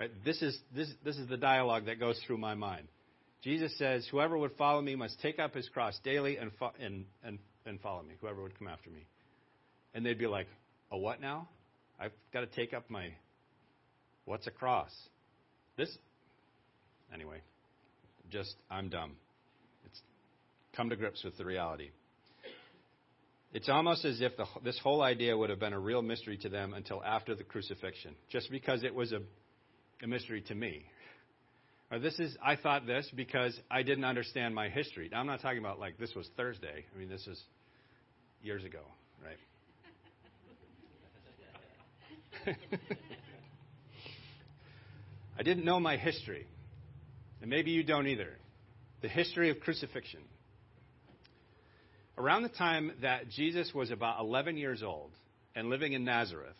Right? 0.00 0.10
This, 0.24 0.40
is, 0.42 0.58
this, 0.74 0.88
this 1.04 1.16
is 1.16 1.28
the 1.28 1.36
dialogue 1.36 1.86
that 1.86 2.00
goes 2.00 2.18
through 2.26 2.38
my 2.38 2.54
mind. 2.54 2.88
Jesus 3.42 3.76
says, 3.76 4.06
Whoever 4.10 4.38
would 4.38 4.52
follow 4.52 4.80
me 4.80 4.94
must 4.94 5.20
take 5.20 5.38
up 5.38 5.54
his 5.54 5.68
cross 5.68 5.98
daily 6.04 6.38
and, 6.38 6.50
fo- 6.58 6.72
and, 6.80 7.04
and, 7.22 7.38
and 7.66 7.80
follow 7.80 8.02
me, 8.02 8.14
whoever 8.20 8.42
would 8.42 8.58
come 8.58 8.68
after 8.68 8.90
me. 8.90 9.04
And 9.94 10.06
they'd 10.06 10.18
be 10.18 10.26
like, 10.26 10.46
A 10.90 10.96
what 10.96 11.20
now? 11.20 11.48
I've 12.00 12.12
got 12.32 12.40
to 12.40 12.46
take 12.46 12.72
up 12.72 12.88
my. 12.88 13.08
What's 14.24 14.46
a 14.46 14.50
cross? 14.50 14.90
This. 15.76 15.96
Anyway, 17.12 17.42
just, 18.32 18.56
I'm 18.70 18.88
dumb. 18.88 19.12
It's 19.86 20.00
come 20.74 20.90
to 20.90 20.96
grips 20.96 21.22
with 21.22 21.36
the 21.36 21.44
reality. 21.44 21.90
It's 23.52 23.68
almost 23.68 24.06
as 24.06 24.22
if 24.22 24.36
the, 24.38 24.46
this 24.64 24.78
whole 24.82 25.02
idea 25.02 25.36
would 25.36 25.50
have 25.50 25.60
been 25.60 25.74
a 25.74 25.78
real 25.78 26.00
mystery 26.00 26.38
to 26.38 26.48
them 26.48 26.72
until 26.72 27.04
after 27.04 27.34
the 27.34 27.44
crucifixion, 27.44 28.14
just 28.30 28.50
because 28.50 28.82
it 28.82 28.94
was 28.94 29.12
a, 29.12 29.20
a 30.02 30.06
mystery 30.06 30.40
to 30.48 30.54
me. 30.54 30.86
Or 31.90 31.98
this 31.98 32.18
is, 32.18 32.34
I 32.42 32.56
thought 32.56 32.86
this 32.86 33.06
because 33.14 33.54
I 33.70 33.82
didn't 33.82 34.04
understand 34.04 34.54
my 34.54 34.70
history. 34.70 35.10
Now, 35.12 35.20
I'm 35.20 35.26
not 35.26 35.42
talking 35.42 35.58
about 35.58 35.78
like 35.78 35.98
this 35.98 36.14
was 36.16 36.26
Thursday. 36.38 36.86
I 36.94 36.98
mean, 36.98 37.10
this 37.10 37.26
is 37.26 37.38
years 38.42 38.64
ago, 38.64 38.80
right? 39.22 39.36
I 45.38 45.42
didn't 45.42 45.66
know 45.66 45.78
my 45.78 45.98
history. 45.98 46.46
And 47.42 47.50
maybe 47.50 47.72
you 47.72 47.82
don't 47.82 48.06
either. 48.06 48.30
The 49.02 49.08
history 49.08 49.50
of 49.50 49.58
crucifixion. 49.58 50.20
Around 52.16 52.44
the 52.44 52.50
time 52.50 52.92
that 53.02 53.28
Jesus 53.30 53.74
was 53.74 53.90
about 53.90 54.20
11 54.20 54.56
years 54.56 54.82
old 54.82 55.10
and 55.56 55.68
living 55.68 55.92
in 55.92 56.04
Nazareth, 56.04 56.54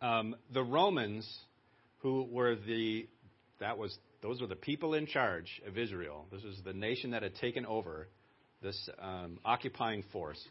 um, 0.00 0.36
the 0.54 0.62
Romans, 0.62 1.28
who 1.98 2.22
were 2.30 2.54
the 2.54 3.08
that 3.58 3.76
was 3.76 3.98
those 4.22 4.40
were 4.40 4.46
the 4.46 4.56
people 4.56 4.94
in 4.94 5.06
charge 5.06 5.60
of 5.66 5.76
Israel. 5.76 6.26
This 6.30 6.44
was 6.44 6.60
the 6.64 6.72
nation 6.72 7.10
that 7.10 7.22
had 7.22 7.34
taken 7.34 7.66
over 7.66 8.06
this 8.62 8.88
um, 8.98 9.38
occupying 9.44 10.04
force. 10.12 10.42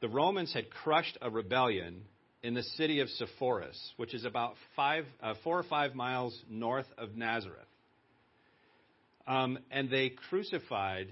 The 0.00 0.08
Romans 0.08 0.52
had 0.52 0.70
crushed 0.70 1.18
a 1.20 1.30
rebellion 1.30 2.02
in 2.42 2.54
the 2.54 2.62
city 2.62 3.00
of 3.00 3.08
Sepphoris, 3.08 3.78
which 3.98 4.14
is 4.14 4.24
about 4.24 4.54
five, 4.74 5.04
uh, 5.22 5.34
four 5.44 5.58
or 5.58 5.62
five 5.62 5.94
miles 5.94 6.36
north 6.48 6.86
of 6.96 7.14
Nazareth. 7.16 7.66
Um, 9.26 9.58
and 9.70 9.88
they 9.90 10.10
crucified 10.10 11.08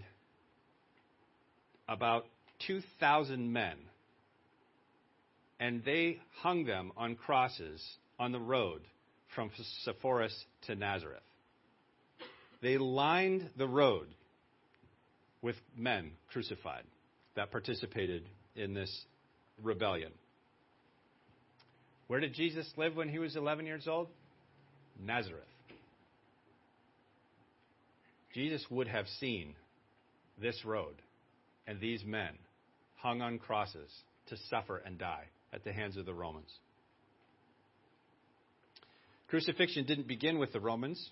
about 1.89 2.27
2,000 2.67 3.53
men. 3.53 3.77
And 5.59 5.85
they 5.85 6.19
hung 6.43 6.65
them 6.65 6.93
on 6.97 7.17
crosses 7.17 7.83
on 8.19 8.33
the 8.33 8.41
road 8.41 8.83
from 9.35 9.51
Sepphoris 9.85 10.35
to 10.67 10.75
Nazareth. 10.75 11.23
They 12.63 12.79
lined 12.79 13.51
the 13.57 13.67
road 13.67 14.09
with 15.43 15.57
men 15.77 16.13
crucified 16.33 16.85
that 17.37 17.51
participated 17.51 18.29
in 18.57 18.75
this 18.75 19.05
rebellion. 19.63 20.13
Where 22.07 22.21
did 22.21 22.35
Jesus 22.35 22.71
live 22.77 22.97
when 22.97 23.09
he 23.09 23.19
was 23.19 23.37
11 23.37 23.67
years 23.67 23.87
old? 23.87 24.09
Nazareth. 25.03 25.45
Jesus 28.35 28.65
would 28.71 28.89
have 28.89 29.07
seen 29.19 29.55
this 30.41 30.65
road 30.65 30.95
and 31.67 31.81
these 31.81 32.05
men 32.05 32.31
hung 32.97 33.23
on 33.23 33.39
crosses 33.39 33.91
to 34.29 34.37
suffer 34.49 34.79
and 34.79 34.99
die 34.99 35.25
at 35.53 35.65
the 35.65 35.73
hands 35.73 35.97
of 35.97 36.07
the 36.07 36.15
Romans. 36.15 36.51
Crucifixion 39.29 39.85
didn't 39.87 40.09
begin 40.09 40.39
with 40.39 40.53
the 40.53 40.61
Romans. 40.61 41.11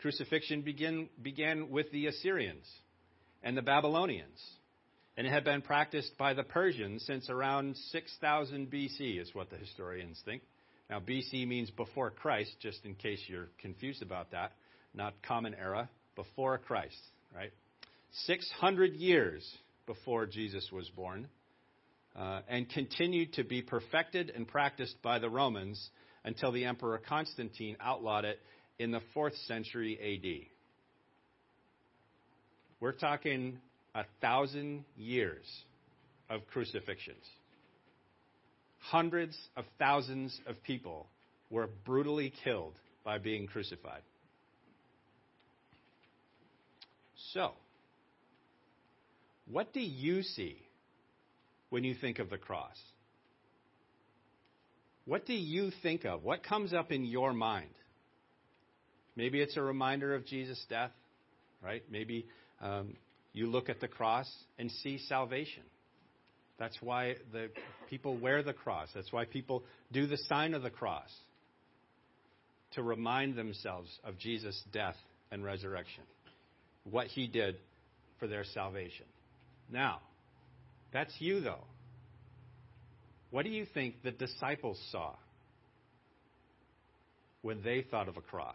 Crucifixion 0.00 0.62
begin, 0.62 1.08
began 1.22 1.70
with 1.70 1.90
the 1.92 2.06
Assyrians 2.06 2.66
and 3.42 3.56
the 3.56 3.62
Babylonians. 3.62 4.42
And 5.16 5.26
it 5.26 5.30
had 5.30 5.44
been 5.44 5.62
practiced 5.62 6.16
by 6.18 6.34
the 6.34 6.42
Persians 6.42 7.04
since 7.06 7.30
around 7.30 7.76
6000 7.90 8.70
BC, 8.70 9.20
is 9.20 9.34
what 9.34 9.48
the 9.48 9.56
historians 9.56 10.20
think. 10.24 10.42
Now, 10.90 11.00
BC 11.00 11.46
means 11.46 11.70
before 11.70 12.10
Christ, 12.10 12.54
just 12.60 12.84
in 12.84 12.94
case 12.94 13.20
you're 13.28 13.48
confused 13.60 14.02
about 14.02 14.32
that, 14.32 14.52
not 14.92 15.14
common 15.22 15.54
era, 15.54 15.88
before 16.16 16.58
Christ, 16.58 17.00
right? 17.34 17.52
600 18.26 18.94
years 18.94 19.48
before 19.86 20.26
Jesus 20.26 20.68
was 20.72 20.88
born, 20.90 21.28
uh, 22.16 22.40
and 22.48 22.68
continued 22.68 23.32
to 23.34 23.44
be 23.44 23.60
perfected 23.60 24.30
and 24.34 24.46
practiced 24.46 24.96
by 25.02 25.18
the 25.18 25.28
Romans 25.28 25.90
until 26.24 26.52
the 26.52 26.64
Emperor 26.64 27.00
Constantine 27.08 27.76
outlawed 27.80 28.24
it 28.24 28.38
in 28.78 28.90
the 28.90 29.00
4th 29.14 29.36
century 29.46 29.98
AD. 30.00 30.50
We're 32.80 32.92
talking 32.92 33.58
a 33.94 34.04
thousand 34.20 34.84
years 34.96 35.44
of 36.28 36.46
crucifixions. 36.52 37.24
Hundreds 38.78 39.36
of 39.56 39.64
thousands 39.78 40.38
of 40.46 40.62
people 40.64 41.06
were 41.50 41.68
brutally 41.84 42.32
killed 42.44 42.74
by 43.04 43.18
being 43.18 43.46
crucified. 43.46 44.02
So, 47.34 47.50
what 49.50 49.72
do 49.72 49.80
you 49.80 50.22
see 50.22 50.56
when 51.68 51.82
you 51.82 51.94
think 52.00 52.20
of 52.20 52.30
the 52.30 52.38
cross? 52.38 52.76
What 55.04 55.26
do 55.26 55.34
you 55.34 55.70
think 55.82 56.04
of? 56.04 56.22
What 56.22 56.44
comes 56.44 56.72
up 56.72 56.92
in 56.92 57.04
your 57.04 57.32
mind? 57.32 57.74
Maybe 59.16 59.40
it's 59.40 59.56
a 59.56 59.62
reminder 59.62 60.14
of 60.14 60.24
Jesus' 60.24 60.64
death, 60.70 60.92
right? 61.62 61.82
Maybe 61.90 62.26
um, 62.60 62.94
you 63.32 63.48
look 63.48 63.68
at 63.68 63.80
the 63.80 63.88
cross 63.88 64.30
and 64.58 64.70
see 64.70 64.98
salvation. 65.08 65.64
That's 66.58 66.76
why 66.80 67.16
the 67.32 67.50
people 67.90 68.16
wear 68.16 68.44
the 68.44 68.52
cross. 68.52 68.88
That's 68.94 69.12
why 69.12 69.24
people 69.24 69.64
do 69.92 70.06
the 70.06 70.18
sign 70.28 70.54
of 70.54 70.62
the 70.62 70.70
cross 70.70 71.10
to 72.72 72.82
remind 72.82 73.34
themselves 73.34 73.88
of 74.04 74.18
Jesus' 74.18 74.62
death 74.72 74.96
and 75.32 75.44
resurrection, 75.44 76.04
what 76.90 77.06
he 77.08 77.26
did 77.26 77.56
for 78.18 78.26
their 78.26 78.44
salvation. 78.44 79.06
Now, 79.70 80.00
that's 80.92 81.12
you, 81.18 81.40
though. 81.40 81.64
What 83.30 83.44
do 83.44 83.50
you 83.50 83.66
think 83.74 84.02
the 84.02 84.12
disciples 84.12 84.78
saw 84.92 85.14
when 87.42 87.62
they 87.62 87.82
thought 87.82 88.08
of 88.08 88.16
a 88.16 88.20
cross? 88.20 88.54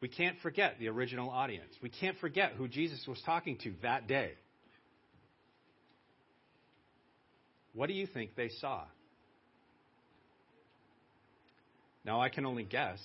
We 0.00 0.08
can't 0.08 0.38
forget 0.40 0.76
the 0.78 0.88
original 0.88 1.30
audience. 1.30 1.72
We 1.82 1.88
can't 1.88 2.18
forget 2.18 2.52
who 2.52 2.68
Jesus 2.68 3.04
was 3.06 3.20
talking 3.24 3.58
to 3.64 3.72
that 3.82 4.06
day. 4.06 4.32
What 7.74 7.88
do 7.88 7.94
you 7.94 8.06
think 8.06 8.36
they 8.36 8.50
saw? 8.60 8.84
Now, 12.04 12.20
I 12.20 12.28
can 12.28 12.44
only 12.46 12.64
guess, 12.64 12.98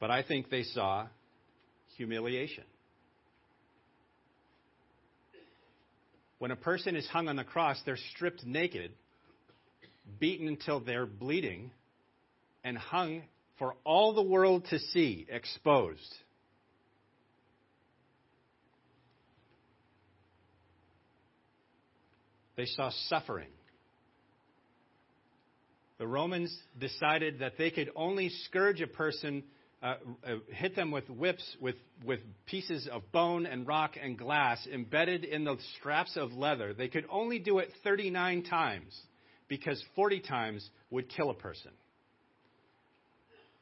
but 0.00 0.10
I 0.10 0.22
think 0.22 0.50
they 0.50 0.64
saw 0.64 1.06
humiliation. 1.96 2.64
When 6.38 6.50
a 6.50 6.56
person 6.56 6.96
is 6.96 7.06
hung 7.08 7.28
on 7.28 7.36
the 7.36 7.44
cross, 7.44 7.80
they're 7.86 7.98
stripped 8.14 8.44
naked, 8.44 8.92
beaten 10.18 10.48
until 10.48 10.80
they're 10.80 11.06
bleeding, 11.06 11.70
and 12.62 12.76
hung 12.76 13.22
for 13.58 13.74
all 13.84 14.14
the 14.14 14.22
world 14.22 14.66
to 14.70 14.78
see, 14.78 15.26
exposed. 15.28 16.14
They 22.56 22.66
saw 22.66 22.90
suffering. 23.08 23.48
The 25.98 26.06
Romans 26.06 26.56
decided 26.78 27.38
that 27.38 27.56
they 27.56 27.70
could 27.70 27.90
only 27.96 28.28
scourge 28.46 28.80
a 28.80 28.86
person 28.86 29.44
uh, 29.84 29.96
uh, 30.26 30.36
hit 30.48 30.74
them 30.74 30.90
with 30.90 31.08
whips 31.10 31.44
with, 31.60 31.74
with 32.06 32.20
pieces 32.46 32.88
of 32.90 33.02
bone 33.12 33.44
and 33.44 33.66
rock 33.68 33.96
and 34.02 34.16
glass 34.16 34.66
embedded 34.72 35.24
in 35.24 35.44
the 35.44 35.58
straps 35.76 36.16
of 36.16 36.32
leather. 36.32 36.72
They 36.72 36.88
could 36.88 37.04
only 37.10 37.38
do 37.38 37.58
it 37.58 37.70
39 37.84 38.44
times 38.44 38.98
because 39.46 39.84
40 39.94 40.20
times 40.20 40.66
would 40.90 41.10
kill 41.10 41.28
a 41.28 41.34
person. 41.34 41.70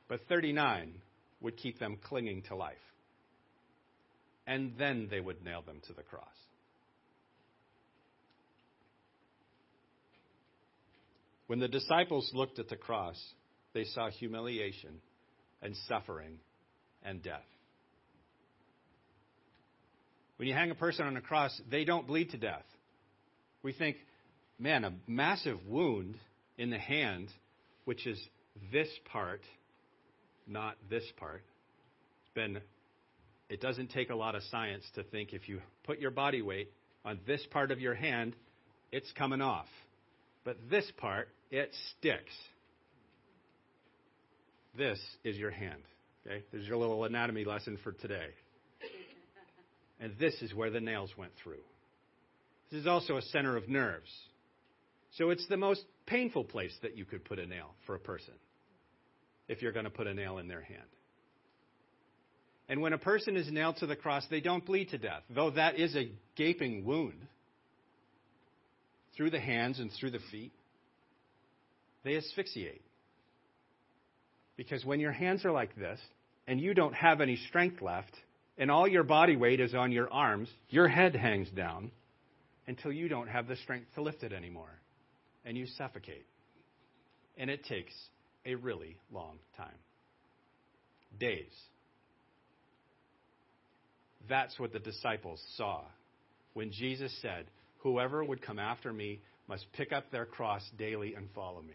but 0.09 0.21
39 0.29 0.95
would 1.41 1.57
keep 1.57 1.81
them 1.81 1.99
clinging 2.05 2.43
to 2.43 2.55
life. 2.55 2.77
And 4.47 4.75
then 4.79 5.09
they 5.11 5.21
would 5.21 5.45
nail 5.45 5.63
them 5.63 5.81
to 5.89 5.93
the 5.93 6.03
cross. 6.03 6.27
When 11.49 11.59
the 11.59 11.67
disciples 11.67 12.31
looked 12.33 12.61
at 12.61 12.69
the 12.69 12.77
cross, 12.77 13.21
they 13.75 13.85
saw 13.85 14.09
humiliation 14.09 15.01
and 15.63 15.75
suffering 15.89 16.39
and 17.03 17.23
death. 17.23 17.41
When 20.37 20.49
you 20.49 20.55
hang 20.55 20.71
a 20.71 20.75
person 20.75 21.07
on 21.07 21.17
a 21.17 21.21
cross, 21.21 21.59
they 21.71 21.85
don't 21.85 22.07
bleed 22.07 22.31
to 22.31 22.37
death. 22.37 22.65
We 23.63 23.73
think, 23.73 23.97
man, 24.59 24.85
a 24.85 24.93
massive 25.07 25.59
wound 25.69 26.17
in 26.59 26.71
the 26.71 26.79
hand, 26.79 27.29
which 27.85 28.07
is 28.07 28.21
this 28.73 28.89
part, 29.13 29.43
not 30.47 30.77
this 30.91 31.05
part. 31.17 31.43
It's 32.25 32.35
been 32.35 32.61
it 33.53 33.61
doesn't 33.61 33.91
take 33.91 34.09
a 34.09 34.15
lot 34.15 34.35
of 34.35 34.43
science 34.45 34.83
to 34.95 35.03
think 35.03 35.35
if 35.35 35.47
you 35.47 35.61
put 35.85 35.99
your 35.99 36.11
body 36.11 36.41
weight 36.41 36.71
on 37.05 37.21
this 37.27 37.47
part 37.51 37.71
of 37.71 37.81
your 37.81 37.95
hand, 37.95 38.35
it's 38.91 39.13
coming 39.13 39.43
off. 39.43 39.67
But 40.43 40.57
this 40.71 40.91
part, 40.97 41.29
it 41.51 41.71
sticks. 41.99 42.33
This 44.77 44.99
is 45.25 45.37
your 45.37 45.51
hand. 45.51 45.83
Okay? 46.27 46.43
There's 46.53 46.67
your 46.67 46.77
little 46.77 47.05
anatomy 47.05 47.45
lesson 47.45 47.79
for 47.83 47.93
today. 47.93 48.29
And 50.01 50.15
this 50.19 50.35
is 50.43 50.55
where 50.55 50.71
the 50.71 50.81
nails 50.81 51.11
went 51.17 51.33
through. 51.43 51.63
This 52.71 52.81
is 52.81 52.87
also 52.87 53.17
a 53.17 53.23
center 53.23 53.57
of 53.57 53.69
nerves. 53.69 54.11
So 55.13 55.31
it's 55.31 55.47
the 55.49 55.57
most 55.57 55.83
painful 56.07 56.45
place 56.45 56.75
that 56.83 56.97
you 56.97 57.05
could 57.05 57.25
put 57.25 57.39
a 57.39 57.47
nail 57.47 57.75
for 57.87 57.95
a 57.95 58.01
person 58.01 58.35
if 59.47 59.63
you're 59.63 59.73
going 59.73 59.85
to 59.85 59.91
put 59.91 60.07
a 60.07 60.15
nail 60.15 60.39
in 60.39 60.49
their 60.49 60.63
hand. 60.63 60.81
And 62.69 62.81
when 62.81 62.95
a 62.95 62.99
person 62.99 63.37
is 63.37 63.51
nailed 63.51 63.77
to 63.79 63.87
the 63.87 63.97
cross, 63.97 64.25
they 64.31 64.41
don't 64.41 64.65
bleed 64.65 64.91
to 64.91 64.99
death, 64.99 65.23
though 65.29 65.51
that 65.51 65.79
is 65.79 65.95
a 65.95 66.11
gaping 66.37 66.85
wound 66.85 67.21
through 69.17 69.31
the 69.31 69.41
hands 69.41 69.79
and 69.79 69.91
through 69.93 70.13
the 70.13 70.21
feet. 70.31 70.53
They 72.05 72.17
asphyxiate. 72.17 72.83
Because 74.57 74.85
when 74.85 75.01
your 75.01 75.13
hands 75.13 75.45
are 75.45 75.53
like 75.53 75.75
this, 75.77 75.99
and 76.47 76.61
you 76.61 76.75
don't 76.75 76.95
have 76.95 77.21
any 77.21 77.37
strength 77.49 77.81
left, 77.81 78.15
and 78.59 78.71
all 78.71 78.87
your 78.87 79.05
body 79.05 79.37
weight 79.37 79.61
is 79.61 79.75
on 79.75 79.93
your 79.93 80.13
arms, 80.13 80.49
your 80.69 80.89
head 80.89 81.15
hangs 81.15 81.49
down 81.51 81.91
until 82.67 82.93
you 82.93 83.09
don't 83.09 83.29
have 83.29 83.49
the 83.49 83.57
strength 83.57 83.87
to 83.95 84.03
lift 84.03 84.23
it 84.23 84.33
anymore, 84.33 84.81
and 85.45 85.57
you 85.57 85.67
suffocate. 85.79 86.27
And 87.39 87.49
it 87.49 87.65
takes 87.65 87.93
a 88.45 88.55
really 88.55 88.97
long 89.11 89.39
time 89.57 89.69
days 91.19 91.53
that's 94.29 94.59
what 94.59 94.73
the 94.73 94.79
disciples 94.79 95.43
saw 95.57 95.83
when 96.55 96.71
Jesus 96.71 97.13
said, 97.23 97.47
Whoever 97.79 98.23
would 98.23 98.43
come 98.43 98.59
after 98.59 98.93
me 98.93 99.21
must 99.49 99.67
pick 99.73 99.93
up 99.93 100.11
their 100.11 100.27
cross 100.27 100.63
daily 100.79 101.15
and 101.15 101.29
follow 101.35 101.63
me. 101.63 101.75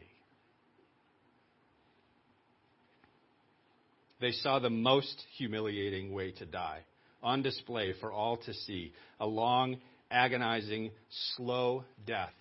They 4.20 4.32
saw 4.32 4.60
the 4.60 4.70
most 4.70 5.24
humiliating 5.38 6.14
way 6.14 6.32
to 6.32 6.46
die 6.46 6.82
on 7.22 7.42
display 7.42 7.94
for 8.00 8.12
all 8.12 8.38
to 8.38 8.54
see 8.54 8.94
a 9.20 9.28
long, 9.28 9.78
agonizing, 10.10 10.92
slow 11.36 11.84
death 12.06 12.34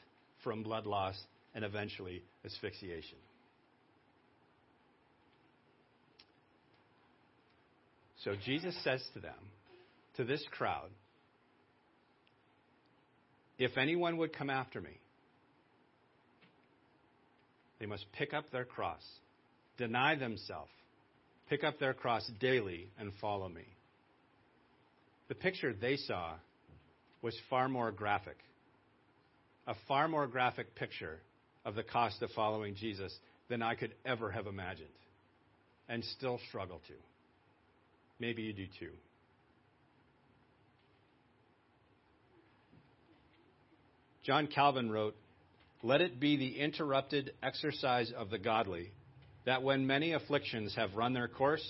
from 0.43 0.63
blood 0.63 0.87
loss 0.87 1.21
and 1.55 1.65
eventually 1.65 2.23
asphyxiation. 2.45 3.19
So 8.25 8.35
Jesus 8.45 8.77
says 8.83 9.03
to 9.15 9.21
them, 9.21 9.35
to 10.17 10.25
this 10.25 10.45
crowd 10.51 10.89
if 13.59 13.79
anyone 13.79 14.19
would 14.19 14.37
come 14.37 14.51
after 14.51 14.81
me, 14.81 15.01
they 17.79 17.87
must 17.87 18.05
pick 18.13 18.35
up 18.35 18.51
their 18.51 18.65
cross, 18.65 19.03
deny 19.79 20.15
themselves, 20.15 20.71
pick 21.49 21.65
up 21.65 21.79
their 21.79 21.95
cross 21.95 22.29
daily, 22.41 22.89
and 22.99 23.13
follow 23.21 23.49
me. 23.49 23.65
The 25.29 25.35
picture 25.35 25.73
they 25.73 25.97
saw 25.97 26.35
was 27.23 27.37
far 27.51 27.69
more 27.69 27.91
graphic, 27.91 28.37
a 29.67 29.75
far 29.89 30.09
more 30.09 30.27
graphic 30.27 30.75
picture 30.75 31.19
of 31.65 31.75
the 31.75 31.83
cost 31.83 32.23
of 32.23 32.31
following 32.31 32.75
Jesus 32.75 33.13
than 33.49 33.63
I 33.63 33.75
could 33.75 33.95
ever 34.05 34.31
have 34.31 34.47
imagined, 34.47 34.89
and 35.89 36.05
still 36.05 36.41
struggle 36.49 36.81
to. 36.87 36.95
Maybe 38.19 38.43
you 38.43 38.53
do 38.53 38.67
too. 38.79 38.93
John 44.27 44.49
Calvin 44.49 44.91
wrote, 44.91 45.15
Let 45.85 46.01
it 46.01 46.19
be 46.19 46.37
the 46.37 46.59
interrupted 46.61 47.33
exercise 47.43 48.13
of 48.17 48.31
the 48.31 48.39
godly, 48.39 48.91
that 49.47 49.63
when 49.63 49.87
many 49.87 50.13
afflictions 50.13 50.75
have 50.77 50.95
run 50.95 51.13
their 51.15 51.29
course, 51.29 51.65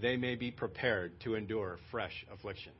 they 0.00 0.16
may 0.16 0.34
be 0.34 0.50
prepared 0.50 1.12
to 1.20 1.34
endure 1.34 1.78
fresh 1.90 2.26
afflictions. 2.32 2.74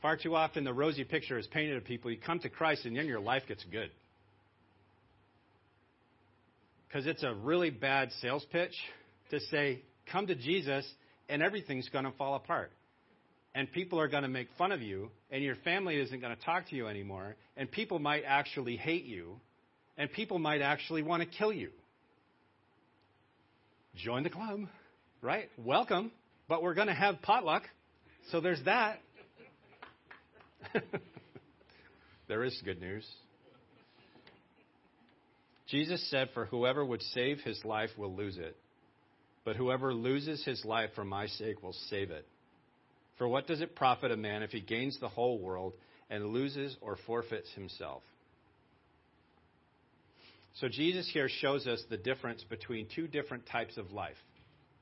Far 0.00 0.16
too 0.16 0.34
often, 0.34 0.64
the 0.64 0.72
rosy 0.72 1.04
picture 1.04 1.38
is 1.38 1.46
painted 1.48 1.76
of 1.76 1.84
people. 1.84 2.10
You 2.10 2.16
come 2.16 2.38
to 2.40 2.48
Christ, 2.48 2.86
and 2.86 2.96
then 2.96 3.06
your 3.06 3.20
life 3.20 3.42
gets 3.48 3.64
good. 3.64 3.90
Because 6.88 7.06
it's 7.06 7.22
a 7.22 7.34
really 7.34 7.70
bad 7.70 8.10
sales 8.22 8.46
pitch 8.50 8.74
to 9.30 9.40
say, 9.50 9.82
come 10.10 10.26
to 10.28 10.34
Jesus, 10.34 10.90
and 11.28 11.42
everything's 11.42 11.88
going 11.90 12.04
to 12.04 12.12
fall 12.12 12.34
apart 12.34 12.72
and 13.54 13.70
people 13.72 14.00
are 14.00 14.08
going 14.08 14.22
to 14.22 14.28
make 14.28 14.48
fun 14.56 14.72
of 14.72 14.80
you, 14.80 15.10
and 15.30 15.42
your 15.42 15.56
family 15.56 15.96
isn't 15.96 16.20
going 16.20 16.34
to 16.34 16.42
talk 16.44 16.68
to 16.68 16.76
you 16.76 16.86
anymore, 16.86 17.36
and 17.56 17.70
people 17.70 17.98
might 17.98 18.22
actually 18.26 18.76
hate 18.76 19.04
you, 19.04 19.40
and 19.96 20.10
people 20.12 20.38
might 20.38 20.62
actually 20.62 21.02
want 21.02 21.22
to 21.22 21.28
kill 21.28 21.52
you. 21.52 21.70
Join 23.96 24.22
the 24.22 24.30
club, 24.30 24.60
right? 25.20 25.48
Welcome, 25.58 26.12
but 26.48 26.62
we're 26.62 26.74
going 26.74 26.86
to 26.88 26.94
have 26.94 27.20
potluck, 27.22 27.64
so 28.30 28.40
there's 28.40 28.62
that. 28.64 29.00
there 32.28 32.44
is 32.44 32.60
good 32.64 32.80
news. 32.80 33.06
Jesus 35.68 36.04
said, 36.10 36.30
For 36.34 36.46
whoever 36.46 36.84
would 36.84 37.02
save 37.02 37.40
his 37.40 37.64
life 37.64 37.90
will 37.96 38.14
lose 38.14 38.38
it, 38.38 38.56
but 39.44 39.56
whoever 39.56 39.94
loses 39.94 40.44
his 40.44 40.64
life 40.64 40.90
for 40.94 41.04
my 41.04 41.26
sake 41.26 41.62
will 41.62 41.76
save 41.88 42.10
it. 42.10 42.26
For 43.18 43.28
what 43.28 43.46
does 43.46 43.60
it 43.60 43.76
profit 43.76 44.10
a 44.10 44.16
man 44.16 44.42
if 44.42 44.50
he 44.50 44.60
gains 44.60 44.98
the 44.98 45.08
whole 45.08 45.38
world 45.38 45.74
and 46.08 46.32
loses 46.32 46.76
or 46.80 46.96
forfeits 47.06 47.52
himself? 47.52 48.02
So 50.54 50.68
Jesus 50.68 51.08
here 51.12 51.28
shows 51.28 51.66
us 51.66 51.82
the 51.88 51.96
difference 51.96 52.44
between 52.44 52.86
two 52.94 53.06
different 53.06 53.46
types 53.46 53.76
of 53.76 53.92
life. 53.92 54.16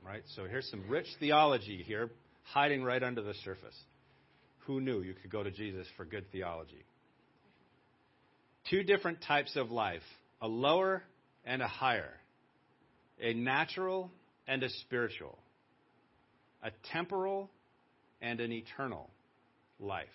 Right? 0.05 0.23
So 0.37 0.45
here's 0.45 0.69
some 0.71 0.89
rich 0.89 1.07
theology 1.21 1.83
here 1.87 2.11
hiding 2.45 2.83
right 2.83 3.03
under 3.03 3.21
the 3.21 3.35
surface. 3.45 3.77
Who 4.67 4.81
knew 4.81 5.03
you 5.03 5.15
could 5.15 5.31
go 5.31 5.43
to 5.43 5.51
Jesus 5.51 5.87
for 5.97 6.05
good 6.05 6.31
theology? 6.33 6.85
Two 8.71 8.83
different 8.83 9.23
types 9.23 9.57
of 9.57 9.71
life, 9.71 10.03
a 10.41 10.49
lower 10.49 11.03
and 11.45 11.63
a 11.63 11.69
higher, 11.69 12.13
a 13.21 13.33
natural 13.35 14.11
and 14.47 14.63
a 14.63 14.69
spiritual, 14.69 15.39
a 16.63 16.71
temporal 16.93 17.51
and 18.21 18.41
an 18.41 18.53
eternal 18.53 19.09
life. 19.81 20.07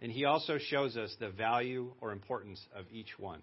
And 0.00 0.12
he 0.12 0.24
also 0.24 0.58
shows 0.58 0.96
us 0.96 1.14
the 1.18 1.30
value 1.30 1.92
or 2.00 2.12
importance 2.12 2.64
of 2.74 2.84
each 2.92 3.18
one. 3.18 3.40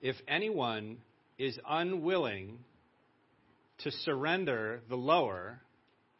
If 0.00 0.16
anyone 0.26 0.98
is 1.38 1.58
unwilling 1.68 2.58
to 3.78 3.90
surrender 3.90 4.80
the 4.88 4.96
lower 4.96 5.60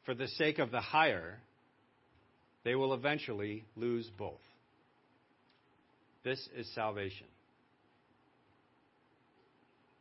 for 0.04 0.14
the 0.14 0.28
sake 0.28 0.58
of 0.58 0.70
the 0.70 0.80
higher, 0.80 1.38
they 2.64 2.74
will 2.74 2.92
eventually 2.92 3.64
lose 3.76 4.10
both. 4.18 4.40
This 6.24 6.48
is 6.56 6.68
salvation. 6.74 7.26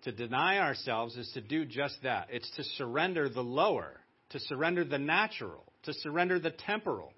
To 0.04 0.12
deny 0.12 0.60
ourselves 0.60 1.16
is 1.16 1.30
to 1.34 1.42
do 1.42 1.66
just 1.66 1.98
that. 2.04 2.28
It's 2.32 2.50
to 2.58 2.64
surrender 2.64 3.30
the 3.30 3.44
lower, 3.44 3.92
to 4.32 4.40
surrender 4.40 4.84
the 4.84 5.00
natural, 5.00 5.64
to 5.86 5.94
surrender 5.94 6.40
the 6.40 6.52
temporal 6.52 7.14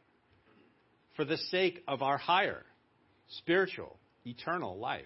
for 1.16 1.26
the 1.26 1.38
sake 1.38 1.84
of 1.88 2.02
our 2.02 2.18
higher, 2.18 2.64
spiritual, 3.40 3.98
eternal 4.26 4.78
life. 4.78 5.06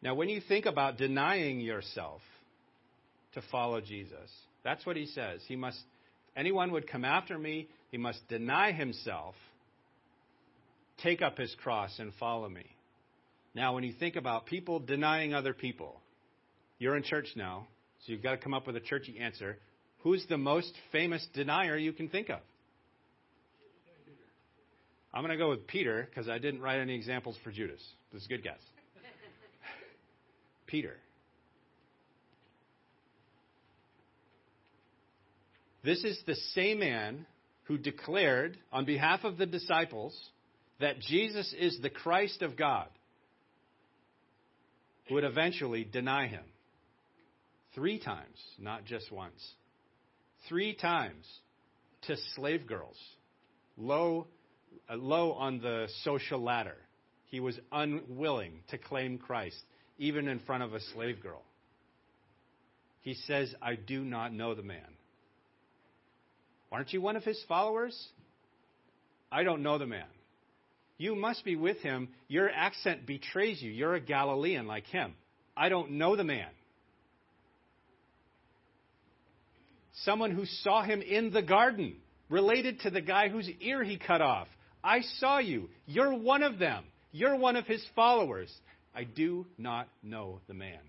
Now, 0.00 0.14
when 0.14 0.28
you 0.28 0.40
think 0.40 0.66
about 0.66 0.96
denying 0.96 1.60
yourself 1.60 2.20
to 3.34 3.42
follow 3.50 3.80
Jesus, 3.80 4.30
that's 4.62 4.86
what 4.86 4.96
he 4.96 5.06
says. 5.06 5.40
He 5.48 5.56
must, 5.56 5.78
anyone 6.36 6.70
would 6.72 6.88
come 6.88 7.04
after 7.04 7.36
me, 7.36 7.68
he 7.90 7.98
must 7.98 8.26
deny 8.28 8.70
himself 8.72 9.34
take 11.02 11.22
up 11.22 11.38
his 11.38 11.54
cross 11.62 11.98
and 11.98 12.12
follow 12.18 12.48
me. 12.48 12.66
Now, 13.54 13.74
when 13.74 13.84
you 13.84 13.92
think 13.92 14.16
about 14.16 14.46
people 14.46 14.78
denying 14.78 15.32
other 15.32 15.54
people, 15.54 16.00
you're 16.78 16.96
in 16.96 17.02
church 17.02 17.28
now, 17.34 17.66
so 18.04 18.12
you've 18.12 18.22
got 18.22 18.32
to 18.32 18.38
come 18.38 18.54
up 18.54 18.66
with 18.66 18.76
a 18.76 18.80
churchy 18.80 19.18
answer. 19.18 19.58
Who's 20.02 20.24
the 20.28 20.38
most 20.38 20.72
famous 20.92 21.26
denier 21.34 21.76
you 21.76 21.92
can 21.92 22.08
think 22.08 22.30
of? 22.30 22.40
I'm 25.12 25.22
going 25.22 25.36
to 25.36 25.42
go 25.42 25.50
with 25.50 25.66
Peter 25.66 26.06
because 26.08 26.28
I 26.28 26.38
didn't 26.38 26.60
write 26.60 26.78
any 26.78 26.94
examples 26.94 27.36
for 27.42 27.50
Judas. 27.50 27.82
This 28.12 28.22
is 28.22 28.26
a 28.26 28.28
good 28.28 28.42
guess. 28.42 28.60
Peter. 30.66 30.96
This 35.82 36.04
is 36.04 36.18
the 36.26 36.34
same 36.54 36.80
man 36.80 37.26
who 37.64 37.78
declared 37.78 38.58
on 38.72 38.84
behalf 38.84 39.24
of 39.24 39.38
the 39.38 39.46
disciples 39.46 40.16
that 40.80 41.00
Jesus 41.00 41.54
is 41.58 41.78
the 41.80 41.90
Christ 41.90 42.42
of 42.42 42.56
God, 42.56 42.88
who 45.08 45.14
would 45.14 45.24
eventually 45.24 45.84
deny 45.84 46.26
him. 46.26 46.44
Three 47.78 48.00
times, 48.00 48.42
not 48.58 48.86
just 48.86 49.12
once. 49.12 49.40
Three 50.48 50.74
times 50.74 51.24
to 52.08 52.16
slave 52.34 52.66
girls, 52.66 52.96
low, 53.76 54.26
uh, 54.90 54.96
low 54.96 55.30
on 55.34 55.60
the 55.60 55.86
social 56.02 56.42
ladder. 56.42 56.74
He 57.26 57.38
was 57.38 57.56
unwilling 57.70 58.64
to 58.70 58.78
claim 58.78 59.16
Christ, 59.16 59.62
even 59.96 60.26
in 60.26 60.40
front 60.40 60.64
of 60.64 60.74
a 60.74 60.80
slave 60.92 61.22
girl. 61.22 61.44
He 63.02 63.14
says, 63.14 63.54
I 63.62 63.76
do 63.76 64.02
not 64.02 64.32
know 64.32 64.56
the 64.56 64.64
man. 64.64 64.96
Aren't 66.72 66.92
you 66.92 67.00
one 67.00 67.14
of 67.14 67.22
his 67.22 67.40
followers? 67.46 67.96
I 69.30 69.44
don't 69.44 69.62
know 69.62 69.78
the 69.78 69.86
man. 69.86 70.08
You 70.96 71.14
must 71.14 71.44
be 71.44 71.54
with 71.54 71.78
him. 71.78 72.08
Your 72.26 72.50
accent 72.50 73.06
betrays 73.06 73.62
you. 73.62 73.70
You're 73.70 73.94
a 73.94 74.00
Galilean 74.00 74.66
like 74.66 74.86
him. 74.86 75.14
I 75.56 75.68
don't 75.68 75.92
know 75.92 76.16
the 76.16 76.24
man. 76.24 76.48
Someone 80.04 80.30
who 80.30 80.46
saw 80.46 80.82
him 80.82 81.02
in 81.02 81.30
the 81.30 81.42
garden, 81.42 81.96
related 82.28 82.80
to 82.80 82.90
the 82.90 83.00
guy 83.00 83.28
whose 83.28 83.48
ear 83.60 83.82
he 83.82 83.98
cut 83.98 84.20
off. 84.20 84.48
I 84.82 85.00
saw 85.18 85.38
you. 85.38 85.68
You're 85.86 86.14
one 86.14 86.42
of 86.42 86.58
them. 86.58 86.84
You're 87.12 87.36
one 87.36 87.56
of 87.56 87.66
his 87.66 87.84
followers. 87.96 88.52
I 88.94 89.04
do 89.04 89.46
not 89.56 89.88
know 90.02 90.40
the 90.46 90.54
man. 90.54 90.80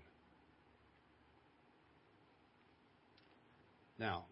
Now, 3.98 4.24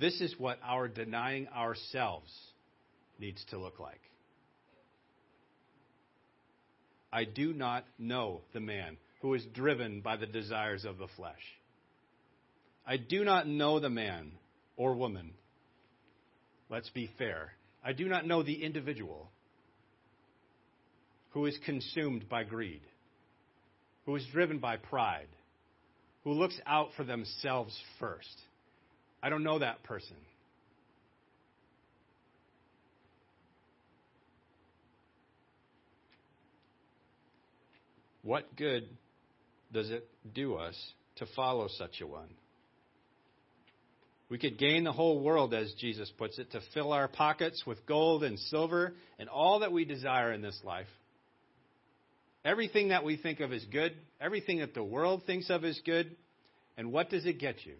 This 0.00 0.20
is 0.20 0.34
what 0.38 0.58
our 0.64 0.88
denying 0.88 1.48
ourselves 1.48 2.32
needs 3.18 3.44
to 3.50 3.58
look 3.58 3.78
like. 3.78 4.00
I 7.12 7.24
do 7.24 7.52
not 7.52 7.84
know 7.96 8.40
the 8.52 8.60
man 8.60 8.96
who 9.24 9.32
is 9.32 9.46
driven 9.54 10.02
by 10.02 10.18
the 10.18 10.26
desires 10.26 10.84
of 10.84 10.98
the 10.98 11.06
flesh. 11.16 11.40
I 12.86 12.98
do 12.98 13.24
not 13.24 13.48
know 13.48 13.80
the 13.80 13.88
man 13.88 14.32
or 14.76 14.94
woman. 14.94 15.30
Let's 16.68 16.90
be 16.90 17.08
fair. 17.16 17.52
I 17.82 17.94
do 17.94 18.06
not 18.06 18.26
know 18.26 18.42
the 18.42 18.62
individual 18.62 19.30
who 21.30 21.46
is 21.46 21.58
consumed 21.64 22.28
by 22.28 22.44
greed, 22.44 22.82
who 24.04 24.14
is 24.14 24.26
driven 24.30 24.58
by 24.58 24.76
pride, 24.76 25.28
who 26.24 26.32
looks 26.32 26.60
out 26.66 26.90
for 26.94 27.04
themselves 27.04 27.74
first 27.98 28.42
I 29.22 29.30
don't 29.30 29.42
know 29.42 29.58
that 29.60 29.82
person. 29.84 30.16
What 38.22 38.54
good 38.54 38.86
does 39.74 39.90
it 39.90 40.08
do 40.34 40.54
us 40.54 40.74
to 41.16 41.26
follow 41.36 41.68
such 41.68 42.00
a 42.00 42.06
one? 42.06 42.30
We 44.30 44.38
could 44.38 44.58
gain 44.58 44.84
the 44.84 44.92
whole 44.92 45.20
world, 45.20 45.52
as 45.52 45.72
Jesus 45.78 46.10
puts 46.16 46.38
it, 46.38 46.52
to 46.52 46.60
fill 46.72 46.92
our 46.92 47.08
pockets 47.08 47.62
with 47.66 47.84
gold 47.84 48.24
and 48.24 48.38
silver 48.38 48.94
and 49.18 49.28
all 49.28 49.60
that 49.60 49.72
we 49.72 49.84
desire 49.84 50.32
in 50.32 50.40
this 50.40 50.58
life. 50.64 50.86
Everything 52.44 52.88
that 52.88 53.04
we 53.04 53.16
think 53.16 53.40
of 53.40 53.52
as 53.52 53.64
good, 53.66 53.92
everything 54.20 54.60
that 54.60 54.74
the 54.74 54.82
world 54.82 55.22
thinks 55.26 55.50
of 55.50 55.64
as 55.64 55.78
good, 55.84 56.16
and 56.76 56.90
what 56.90 57.10
does 57.10 57.26
it 57.26 57.38
get 57.38 57.66
you? 57.66 57.74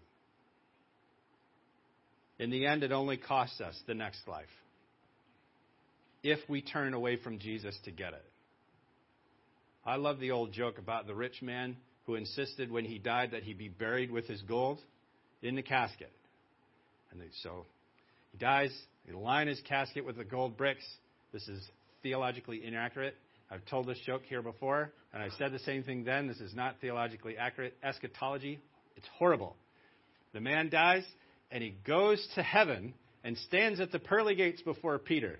In 2.37 2.51
the 2.51 2.67
end, 2.67 2.83
it 2.83 2.91
only 2.91 3.17
costs 3.17 3.59
us 3.61 3.75
the 3.87 3.93
next 3.93 4.27
life 4.27 4.45
if 6.23 6.39
we 6.49 6.61
turn 6.61 6.93
away 6.93 7.17
from 7.17 7.39
Jesus 7.39 7.77
to 7.85 7.91
get 7.91 8.13
it. 8.13 8.25
I 9.85 9.97
love 9.97 10.19
the 10.19 10.31
old 10.31 10.51
joke 10.51 10.79
about 10.79 11.05
the 11.05 11.13
rich 11.13 11.41
man 11.41 11.77
who 12.05 12.15
insisted 12.15 12.71
when 12.71 12.85
he 12.85 12.97
died 12.97 13.31
that 13.31 13.43
he 13.43 13.53
be 13.53 13.69
buried 13.69 14.11
with 14.11 14.27
his 14.27 14.41
gold 14.43 14.79
in 15.41 15.55
the 15.55 15.61
casket. 15.61 16.11
And 17.11 17.21
so 17.43 17.65
he 18.31 18.37
dies, 18.37 18.71
they 19.07 19.13
line 19.13 19.47
his 19.47 19.61
casket 19.61 20.05
with 20.05 20.17
the 20.17 20.23
gold 20.23 20.57
bricks. 20.57 20.85
This 21.31 21.47
is 21.47 21.61
theologically 22.03 22.63
inaccurate. 22.63 23.15
I've 23.49 23.65
told 23.65 23.87
this 23.87 23.99
joke 24.05 24.23
here 24.27 24.41
before, 24.41 24.91
and 25.13 25.21
I 25.21 25.29
said 25.37 25.51
the 25.51 25.59
same 25.59 25.83
thing 25.83 26.03
then. 26.03 26.27
This 26.27 26.39
is 26.39 26.53
not 26.55 26.75
theologically 26.81 27.37
accurate. 27.37 27.75
Eschatology, 27.83 28.59
it's 28.95 29.07
horrible. 29.17 29.55
The 30.33 30.41
man 30.41 30.69
dies, 30.69 31.05
and 31.51 31.63
he 31.63 31.75
goes 31.85 32.27
to 32.35 32.43
heaven 32.43 32.93
and 33.23 33.37
stands 33.37 33.79
at 33.79 33.91
the 33.91 33.99
pearly 33.99 34.35
gates 34.35 34.61
before 34.61 34.97
Peter. 34.99 35.39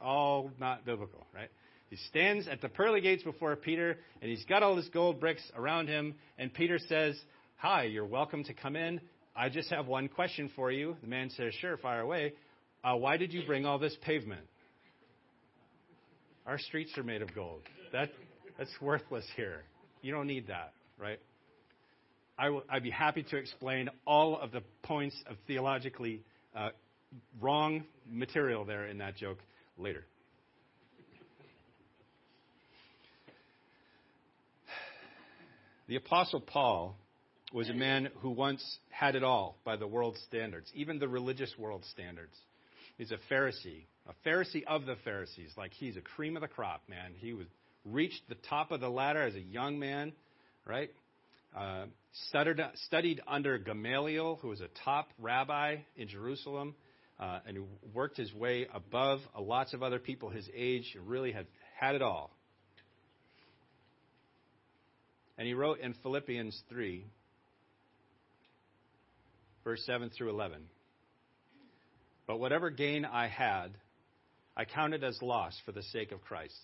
All 0.00 0.50
not 0.58 0.84
biblical, 0.86 1.26
right? 1.34 1.50
He 1.90 1.96
stands 2.08 2.46
at 2.46 2.60
the 2.60 2.68
pearly 2.68 3.00
gates 3.00 3.24
before 3.24 3.54
Peter, 3.56 3.98
and 4.22 4.30
he's 4.30 4.44
got 4.44 4.62
all 4.62 4.76
his 4.76 4.88
gold 4.90 5.18
bricks 5.18 5.42
around 5.56 5.88
him. 5.88 6.14
And 6.38 6.54
Peter 6.54 6.78
says, 6.78 7.20
Hi, 7.56 7.82
you're 7.82 8.06
welcome 8.06 8.44
to 8.44 8.54
come 8.54 8.76
in. 8.76 9.00
I 9.36 9.48
just 9.48 9.70
have 9.70 9.88
one 9.88 10.08
question 10.08 10.50
for 10.54 10.70
you. 10.70 10.96
The 11.00 11.08
man 11.08 11.30
says, 11.30 11.52
Sure, 11.60 11.76
fire 11.76 12.00
away. 12.00 12.32
Uh, 12.84 12.94
why 12.94 13.16
did 13.16 13.32
you 13.32 13.42
bring 13.44 13.66
all 13.66 13.78
this 13.78 13.96
pavement? 14.02 14.46
Our 16.46 16.58
streets 16.58 16.96
are 16.96 17.02
made 17.02 17.22
of 17.22 17.34
gold. 17.34 17.62
That, 17.92 18.10
that's 18.56 18.70
worthless 18.80 19.26
here. 19.36 19.62
You 20.00 20.12
don't 20.12 20.28
need 20.28 20.46
that, 20.46 20.72
right? 20.96 21.18
I 22.38 22.50
will, 22.50 22.62
I'd 22.70 22.84
be 22.84 22.90
happy 22.90 23.24
to 23.24 23.36
explain 23.36 23.90
all 24.06 24.38
of 24.38 24.52
the 24.52 24.62
points 24.84 25.16
of 25.28 25.36
theologically 25.46 26.22
uh, 26.56 26.70
wrong 27.40 27.82
material 28.08 28.64
there 28.64 28.86
in 28.86 28.98
that 28.98 29.16
joke 29.16 29.38
later. 29.76 30.04
The 35.90 35.96
Apostle 35.96 36.40
Paul 36.40 36.96
was 37.52 37.68
a 37.68 37.74
man 37.74 38.10
who 38.20 38.30
once 38.30 38.78
had 38.90 39.16
it 39.16 39.24
all 39.24 39.56
by 39.64 39.74
the 39.74 39.88
world's 39.88 40.20
standards, 40.20 40.70
even 40.72 41.00
the 41.00 41.08
religious 41.08 41.52
world 41.58 41.84
standards. 41.90 42.36
He's 42.96 43.10
a 43.10 43.18
Pharisee, 43.28 43.86
a 44.06 44.14
Pharisee 44.24 44.62
of 44.68 44.86
the 44.86 44.94
Pharisees. 45.02 45.50
Like 45.56 45.72
he's 45.72 45.96
a 45.96 46.00
cream 46.00 46.36
of 46.36 46.42
the 46.42 46.46
crop, 46.46 46.82
man. 46.88 47.14
He 47.16 47.32
was 47.32 47.48
reached 47.84 48.22
the 48.28 48.36
top 48.36 48.70
of 48.70 48.78
the 48.78 48.88
ladder 48.88 49.20
as 49.20 49.34
a 49.34 49.40
young 49.40 49.80
man, 49.80 50.12
right? 50.64 50.90
Uh, 51.56 51.86
studied, 52.28 52.60
studied 52.86 53.20
under 53.26 53.58
Gamaliel, 53.58 54.38
who 54.40 54.46
was 54.46 54.60
a 54.60 54.68
top 54.84 55.08
rabbi 55.18 55.78
in 55.96 56.06
Jerusalem, 56.06 56.76
uh, 57.18 57.40
and 57.48 57.66
worked 57.92 58.16
his 58.16 58.32
way 58.32 58.68
above 58.72 59.18
lots 59.36 59.74
of 59.74 59.82
other 59.82 59.98
people 59.98 60.30
his 60.30 60.48
age, 60.54 60.96
really 61.04 61.32
had 61.32 61.48
had 61.80 61.96
it 61.96 62.02
all. 62.02 62.30
And 65.40 65.46
he 65.46 65.54
wrote 65.54 65.80
in 65.80 65.94
Philippians 66.02 66.62
3, 66.68 67.02
verse 69.64 69.82
7 69.86 70.10
through 70.10 70.28
11 70.28 70.60
But 72.26 72.38
whatever 72.38 72.68
gain 72.68 73.06
I 73.06 73.26
had, 73.26 73.68
I 74.54 74.66
counted 74.66 75.02
as 75.02 75.22
loss 75.22 75.58
for 75.64 75.72
the 75.72 75.82
sake 75.82 76.12
of 76.12 76.20
Christ. 76.20 76.60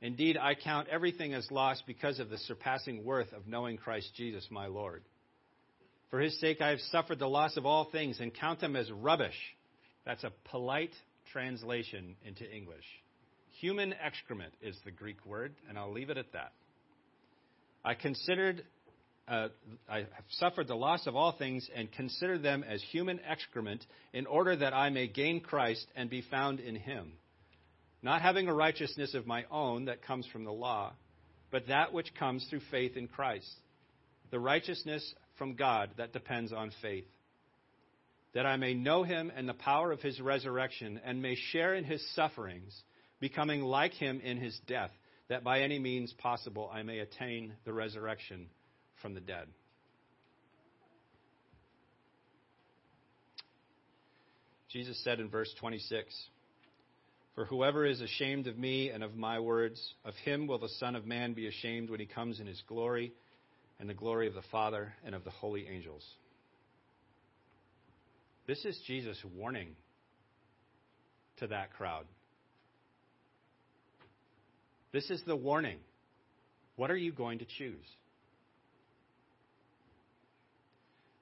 Indeed, 0.00 0.36
I 0.36 0.54
count 0.54 0.86
everything 0.86 1.34
as 1.34 1.50
loss 1.50 1.82
because 1.88 2.20
of 2.20 2.30
the 2.30 2.38
surpassing 2.38 3.04
worth 3.04 3.32
of 3.32 3.48
knowing 3.48 3.78
Christ 3.78 4.12
Jesus, 4.14 4.46
my 4.48 4.68
Lord. 4.68 5.02
For 6.12 6.20
his 6.20 6.38
sake, 6.38 6.60
I 6.60 6.68
have 6.68 6.80
suffered 6.92 7.18
the 7.18 7.26
loss 7.26 7.56
of 7.56 7.66
all 7.66 7.90
things 7.90 8.20
and 8.20 8.32
count 8.32 8.60
them 8.60 8.76
as 8.76 8.92
rubbish. 8.92 9.34
That's 10.04 10.22
a 10.22 10.32
polite 10.50 10.94
translation 11.32 12.14
into 12.24 12.48
English. 12.48 12.84
Human 13.58 13.92
excrement 13.92 14.54
is 14.62 14.78
the 14.84 14.92
Greek 14.92 15.26
word, 15.26 15.52
and 15.68 15.76
I'll 15.76 15.92
leave 15.92 16.10
it 16.10 16.16
at 16.16 16.32
that. 16.32 16.52
I 17.86 17.94
considered, 17.94 18.64
uh, 19.26 19.48
I 19.88 19.98
have 19.98 20.24
suffered 20.32 20.68
the 20.68 20.74
loss 20.74 21.06
of 21.06 21.16
all 21.16 21.32
things 21.32 21.66
and 21.74 21.90
consider 21.90 22.36
them 22.36 22.62
as 22.62 22.82
human 22.90 23.20
excrement 23.26 23.86
in 24.12 24.26
order 24.26 24.54
that 24.56 24.74
I 24.74 24.90
may 24.90 25.06
gain 25.06 25.40
Christ 25.40 25.86
and 25.96 26.10
be 26.10 26.20
found 26.22 26.60
in 26.60 26.76
him 26.76 27.12
not 28.06 28.22
having 28.22 28.46
a 28.46 28.54
righteousness 28.54 29.14
of 29.14 29.26
my 29.26 29.44
own 29.50 29.86
that 29.86 30.00
comes 30.00 30.26
from 30.28 30.44
the 30.44 30.52
law, 30.52 30.92
but 31.50 31.66
that 31.66 31.92
which 31.92 32.14
comes 32.14 32.46
through 32.48 32.60
faith 32.70 32.96
in 32.96 33.08
Christ, 33.08 33.52
the 34.30 34.38
righteousness 34.38 35.14
from 35.38 35.54
God 35.56 35.90
that 35.96 36.12
depends 36.12 36.52
on 36.52 36.70
faith. 36.80 37.08
that 38.34 38.46
I 38.46 38.56
may 38.58 38.74
know 38.74 39.02
him 39.02 39.32
and 39.34 39.48
the 39.48 39.54
power 39.54 39.90
of 39.92 40.02
his 40.02 40.20
resurrection, 40.20 41.00
and 41.04 41.22
may 41.22 41.36
share 41.52 41.74
in 41.74 41.84
his 41.84 42.06
sufferings, 42.14 42.82
becoming 43.18 43.62
like 43.62 43.94
him 43.94 44.20
in 44.20 44.36
his 44.36 44.56
death, 44.66 44.90
that 45.28 45.44
by 45.44 45.60
any 45.60 45.78
means 45.78 46.12
possible 46.18 46.70
I 46.72 46.82
may 46.82 47.00
attain 47.00 47.54
the 47.64 47.72
resurrection 47.72 48.46
from 49.02 49.14
the 49.14 49.20
dead. 49.20 49.46
Jesus 54.68 55.02
said 55.04 55.20
in 55.20 55.28
verse 55.28 55.52
26, 55.58 56.14
For 57.34 57.44
whoever 57.44 57.86
is 57.86 58.00
ashamed 58.00 58.46
of 58.46 58.58
me 58.58 58.90
and 58.90 59.02
of 59.02 59.16
my 59.16 59.40
words, 59.40 59.80
of 60.04 60.14
him 60.16 60.46
will 60.46 60.58
the 60.58 60.68
Son 60.68 60.94
of 60.94 61.06
Man 61.06 61.32
be 61.32 61.46
ashamed 61.46 61.88
when 61.88 62.00
he 62.00 62.06
comes 62.06 62.40
in 62.40 62.46
his 62.46 62.62
glory 62.66 63.12
and 63.78 63.88
the 63.88 63.94
glory 63.94 64.26
of 64.26 64.34
the 64.34 64.42
Father 64.50 64.92
and 65.04 65.14
of 65.14 65.24
the 65.24 65.30
holy 65.30 65.66
angels. 65.68 66.04
This 68.46 68.64
is 68.64 68.78
Jesus' 68.86 69.22
warning 69.34 69.68
to 71.38 71.46
that 71.48 71.72
crowd. 71.72 72.06
This 74.96 75.10
is 75.10 75.22
the 75.26 75.36
warning. 75.36 75.76
What 76.76 76.90
are 76.90 76.96
you 76.96 77.12
going 77.12 77.40
to 77.40 77.44
choose? 77.44 77.84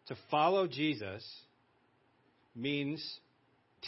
To 0.07 0.17
follow 0.31 0.69
Jesus 0.69 1.29
means 2.55 3.05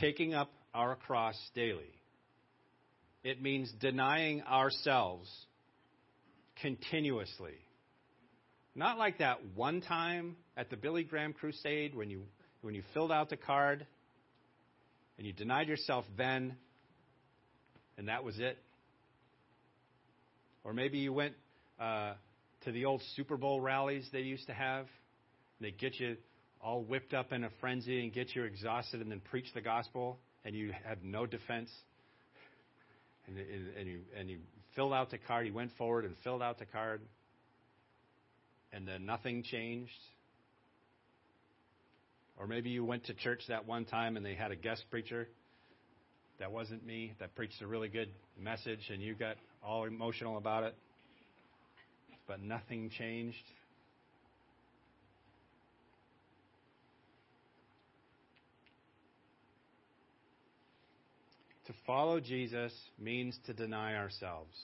taking 0.01 0.35
up 0.35 0.51
our 0.75 0.97
cross 0.97 1.37
daily. 1.55 1.95
It 3.23 3.41
means 3.41 3.73
denying 3.81 4.43
ourselves 4.43 5.31
continuously. 6.61 7.55
Not 8.75 8.99
like 8.99 9.19
that 9.19 9.39
one 9.55 9.83
time 9.83 10.35
at 10.57 10.69
the 10.69 10.77
Billy 10.77 11.05
Graham 11.05 11.33
crusade 11.33 11.95
when 11.95 12.11
you 12.11 12.23
when 12.61 12.75
you 12.75 12.83
filled 12.93 13.13
out 13.13 13.31
the 13.31 13.37
card 13.37 13.87
and 15.17 15.25
you 15.29 15.33
denied 15.33 15.69
yourself 15.69 16.05
then 16.19 16.57
and 17.97 18.09
that 18.09 18.25
was 18.25 18.41
it. 18.41 18.59
Or 20.67 20.73
maybe 20.73 20.99
you 20.99 21.13
went 21.13 21.35
uh, 21.81 22.15
to 22.65 22.73
the 22.73 22.87
old 22.87 23.01
Super 23.15 23.37
Bowl 23.37 23.61
rallies 23.61 24.05
they 24.13 24.23
used 24.23 24.49
to 24.49 24.53
have. 24.53 24.87
They 25.61 25.71
get 25.71 26.01
you 26.01 26.17
all 26.61 26.83
whipped 26.83 27.15
up 27.15 27.33
in 27.33 27.45
a 27.45 27.51
frenzy 27.61 28.03
and 28.03 28.13
get 28.13 28.35
you 28.35 28.43
exhausted 28.43 29.01
and 29.01 29.09
then 29.09 29.21
preach 29.31 29.47
the 29.55 29.61
gospel 29.61 30.19
and 30.45 30.57
you 30.57 30.73
had 30.85 31.05
no 31.05 31.25
defense. 31.25 31.71
And, 33.29 33.39
and, 33.79 33.87
you, 33.87 34.01
and 34.19 34.29
you 34.29 34.39
filled 34.75 34.93
out 34.93 35.13
the 35.13 35.19
card. 35.19 35.47
You 35.47 35.55
went 35.55 35.71
forward 35.79 36.05
and 36.05 36.17
filled 36.25 36.43
out 36.43 36.59
the 36.59 36.67
card. 36.67 37.01
And 38.73 38.89
then 38.89 39.07
nothing 39.07 39.45
changed. 39.45 39.93
Or 42.37 42.49
maybe 42.49 42.71
you 42.71 42.85
went 42.85 43.07
to 43.07 43.15
church 43.15 43.43
that 43.49 43.67
one 43.67 43.85
time 43.85 44.17
and 44.17 44.27
they 44.27 44.35
had 44.35 44.51
a 44.51 44.57
guest 44.57 44.83
preacher. 44.91 45.29
That 46.39 46.53
wasn't 46.53 46.85
me. 46.87 47.15
That 47.19 47.35
preached 47.35 47.63
a 47.63 47.67
really 47.67 47.89
good 47.89 48.11
message 48.39 48.91
and 48.91 49.01
you 49.01 49.15
got 49.15 49.37
all 49.65 49.85
emotional 49.85 50.37
about 50.37 50.65
it. 50.65 50.75
But 52.27 52.43
nothing 52.43 52.91
changed. 52.91 53.37
To 61.67 61.73
follow 61.87 62.21
Jesus 62.21 62.73
means 62.99 63.37
to 63.47 63.53
deny 63.53 63.97
ourselves. 63.97 64.55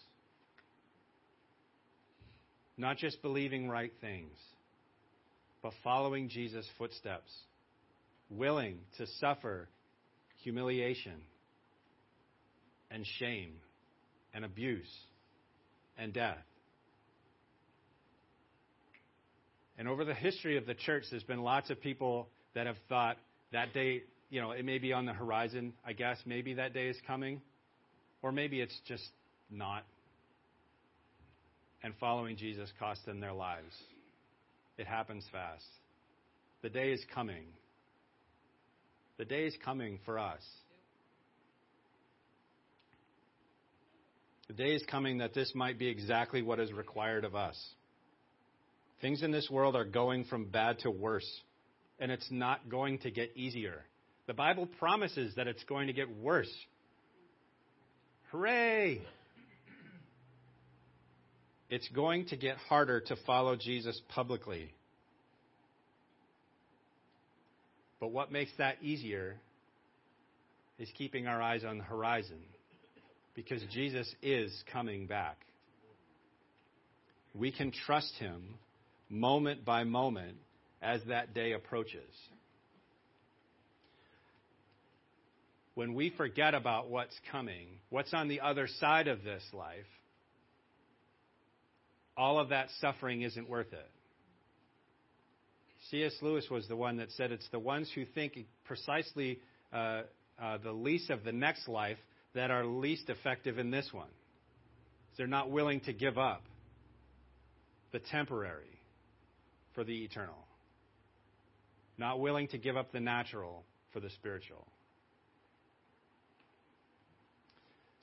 Not 2.77 2.97
just 2.97 3.23
believing 3.23 3.69
right 3.69 3.93
things, 4.01 4.37
but 5.63 5.73
following 5.83 6.29
Jesus' 6.29 6.67
footsteps, 6.79 7.33
willing 8.31 8.79
to 8.99 9.07
suffer 9.21 9.69
humiliation 10.43 11.21
and 12.93 13.07
shame 13.19 13.53
and 14.35 14.45
abuse 14.45 14.91
and 15.99 16.13
death. 16.13 16.39
And 19.79 19.89
over 19.89 20.05
the 20.05 20.15
history 20.15 20.57
of 20.59 20.67
the 20.67 20.75
church, 20.75 21.05
there's 21.11 21.23
been 21.23 21.43
lots 21.43 21.71
of 21.71 21.81
people 21.81 22.29
that 22.55 22.67
have 22.67 22.77
thought 22.89 23.17
that 23.53 23.73
day 23.73 24.03
you 24.33 24.41
know, 24.41 24.53
it 24.53 24.65
may 24.65 24.79
be 24.79 24.95
on 24.95 25.05
the 25.05 25.13
horizon, 25.13 25.75
I 25.87 25.93
guess. 25.93 26.17
Maybe 26.25 26.55
that 26.55 26.73
day 26.73 26.89
is 26.89 26.97
coming. 27.07 27.43
Or 28.23 28.33
maybe 28.33 28.63
it's 28.63 28.75
just 28.89 29.07
not. 29.51 29.85
And 31.83 31.93
following 32.01 32.39
Jesus 32.39 32.73
cost 32.79 33.05
them 33.05 33.21
their 33.21 33.35
lives. 33.35 33.75
It 34.79 34.87
happens 34.87 35.27
fast. 35.31 35.67
The 36.63 36.71
day 36.71 36.93
is 36.93 37.05
coming. 37.15 37.45
The 39.19 39.27
day 39.27 39.45
is 39.45 39.55
coming 39.63 39.99
for 40.07 40.19
us. 40.19 40.41
The 44.55 44.65
day 44.65 44.75
is 44.75 44.83
coming 44.87 45.17
that 45.19 45.33
this 45.33 45.51
might 45.55 45.79
be 45.79 45.89
exactly 45.89 46.43
what 46.43 46.61
is 46.61 46.71
required 46.75 47.25
of 47.25 47.35
us. 47.35 47.59
Things 49.01 49.23
in 49.23 49.31
this 49.31 49.49
world 49.49 49.75
are 49.75 49.87
going 49.87 50.25
from 50.25 50.45
bad 50.45 50.81
to 50.81 50.91
worse, 50.91 51.27
and 51.99 52.13
it's 52.13 52.31
not 52.31 52.69
going 52.69 52.99
to 52.99 53.11
get 53.11 53.35
easier. 53.35 53.83
The 54.27 54.35
Bible 54.35 54.69
promises 54.79 55.35
that 55.37 55.47
it's 55.47 55.65
going 55.65 55.87
to 55.87 55.95
get 55.95 56.15
worse. 56.19 56.53
Hooray! 58.31 59.01
It's 61.71 61.89
going 61.89 62.27
to 62.27 62.37
get 62.37 62.59
harder 62.59 63.01
to 63.01 63.17
follow 63.27 63.57
Jesus 63.57 63.99
publicly. 64.11 64.75
But 68.01 68.09
what 68.09 68.31
makes 68.31 68.53
that 68.59 68.83
easier 68.83 69.37
is 70.79 70.91
keeping 70.99 71.27
our 71.27 71.41
eyes 71.41 71.65
on 71.65 71.79
the 71.79 71.85
horizon 71.85 72.41
because 73.35 73.63
Jesus 73.73 74.13
is 74.23 74.53
coming 74.73 75.07
back. 75.07 75.39
We 77.35 77.51
can 77.51 77.73
trust 77.73 78.15
him 78.19 78.57
moment 79.09 79.65
by 79.65 79.85
moment 79.85 80.37
as 80.83 81.01
that 81.09 81.33
day 81.35 81.53
approaches. 81.53 82.11
when 85.75 85.95
we 85.95 86.11
forget 86.11 86.55
about 86.55 86.91
what's 86.91 87.19
coming, 87.31 87.67
what's 87.91 88.13
on 88.13 88.29
the 88.29 88.41
other 88.41 88.69
side 88.81 89.09
of 89.09 89.25
this 89.25 89.43
life, 89.53 89.87
all 92.17 92.39
of 92.39 92.51
that 92.51 92.69
suffering 92.81 93.23
isn't 93.23 93.49
worth 93.49 93.73
it. 93.73 93.91
C.S. 95.91 96.13
Lewis 96.21 96.47
was 96.51 96.69
the 96.69 96.77
one 96.77 96.99
that 96.99 97.11
said 97.13 97.33
it's 97.33 97.49
the 97.51 97.59
ones 97.59 97.91
who 97.95 98.05
think 98.05 98.39
precisely 98.65 99.41
uh, 99.73 100.03
uh, 100.41 100.59
the 100.63 100.73
least 100.73 101.11
of 101.11 101.25
the 101.25 101.33
next 101.33 101.69
life 101.69 101.99
that 102.35 102.51
are 102.51 102.65
least 102.65 103.11
effective 103.11 103.59
in 103.59 103.71
this 103.71 103.89
one. 103.93 104.09
They're 105.17 105.27
not 105.27 105.51
willing 105.51 105.81
to 105.81 105.93
give 105.93 106.17
up 106.17 106.43
the 107.93 107.99
temporary 107.99 108.81
for 109.75 109.85
the 109.85 110.05
eternal, 110.05 110.47
not 111.99 112.21
willing 112.21 112.49
to 112.49 112.59
give 112.59 112.77
up 112.77 112.93
the 112.93 113.01
natural 113.01 113.65
for 113.93 114.01
the 114.01 114.11
spiritual. 114.11 114.67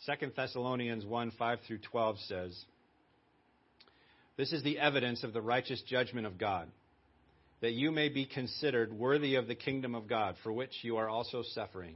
2 0.05 0.31
Thessalonians 0.35 1.05
1 1.05 1.31
5 1.31 1.59
through 1.67 1.79
12 1.79 2.19
says, 2.27 2.65
This 4.37 4.53
is 4.53 4.63
the 4.63 4.79
evidence 4.79 5.23
of 5.23 5.33
the 5.33 5.41
righteous 5.41 5.81
judgment 5.87 6.25
of 6.25 6.37
God, 6.37 6.69
that 7.61 7.73
you 7.73 7.91
may 7.91 8.09
be 8.09 8.25
considered 8.25 8.93
worthy 8.93 9.35
of 9.35 9.47
the 9.47 9.55
kingdom 9.55 9.95
of 9.95 10.07
God, 10.07 10.35
for 10.43 10.53
which 10.53 10.71
you 10.83 10.97
are 10.97 11.09
also 11.09 11.43
suffering. 11.53 11.95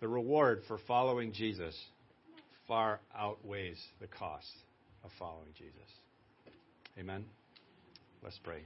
The 0.00 0.08
reward 0.08 0.62
for 0.68 0.78
following 0.86 1.32
Jesus 1.32 1.76
far 2.68 3.00
outweighs 3.16 3.78
the 4.00 4.06
cost 4.06 4.46
of 5.02 5.10
following 5.18 5.48
Jesus. 5.56 5.74
Amen. 6.98 7.24
Let's 8.22 8.38
pray. 8.44 8.62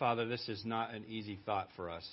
Father, 0.00 0.26
this 0.26 0.48
is 0.48 0.64
not 0.64 0.94
an 0.94 1.04
easy 1.08 1.38
thought 1.46 1.68
for 1.76 1.90
us. 1.90 2.08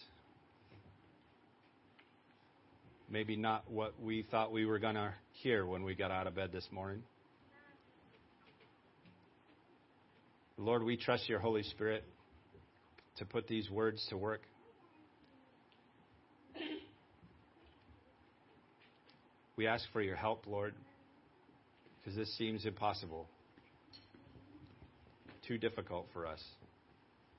Maybe 3.09 3.35
not 3.35 3.63
what 3.71 3.93
we 3.99 4.23
thought 4.29 4.51
we 4.51 4.65
were 4.65 4.77
going 4.77 4.95
to 4.95 5.13
hear 5.41 5.65
when 5.65 5.83
we 5.83 5.95
got 5.95 6.11
out 6.11 6.27
of 6.27 6.35
bed 6.35 6.51
this 6.51 6.67
morning. 6.71 7.01
Lord, 10.57 10.83
we 10.83 10.97
trust 10.97 11.29
your 11.29 11.39
Holy 11.39 11.63
Spirit 11.63 12.03
to 13.17 13.25
put 13.25 13.47
these 13.47 13.69
words 13.69 14.05
to 14.09 14.17
work. 14.17 14.41
We 19.55 19.65
ask 19.65 19.83
for 19.91 20.01
your 20.01 20.15
help, 20.15 20.45
Lord, 20.45 20.75
because 21.99 22.15
this 22.15 22.31
seems 22.37 22.65
impossible, 22.65 23.27
too 25.47 25.57
difficult 25.57 26.07
for 26.13 26.27
us. 26.27 26.43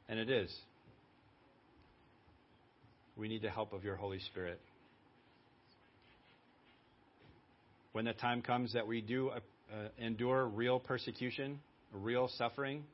And 0.09 0.19
it 0.19 0.29
is. 0.29 0.53
We 3.17 3.29
need 3.29 3.43
the 3.43 3.51
help 3.51 3.73
of 3.73 3.85
your 3.85 3.95
Holy 3.95 4.19
Spirit. 4.19 4.61
When 7.93 8.05
the 8.05 8.15
time 8.15 8.43
comes 8.43 8.73
that 8.73 8.87
we 8.87 9.01
do 9.01 9.31
uh, 9.31 9.41
endure 9.99 10.47
real 10.47 10.81
persecution, 10.81 11.61
real 11.93 12.29
suffering, 12.37 12.85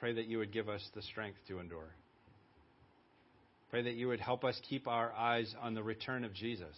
pray 0.00 0.14
that 0.14 0.26
you 0.26 0.38
would 0.38 0.52
give 0.52 0.68
us 0.68 0.86
the 0.94 1.02
strength 1.02 1.38
to 1.48 1.58
endure. 1.58 1.94
Pray 3.70 3.82
that 3.82 3.94
you 3.94 4.08
would 4.08 4.20
help 4.20 4.44
us 4.44 4.58
keep 4.68 4.88
our 4.88 5.12
eyes 5.12 5.54
on 5.60 5.74
the 5.74 5.82
return 5.82 6.24
of 6.24 6.32
Jesus 6.32 6.74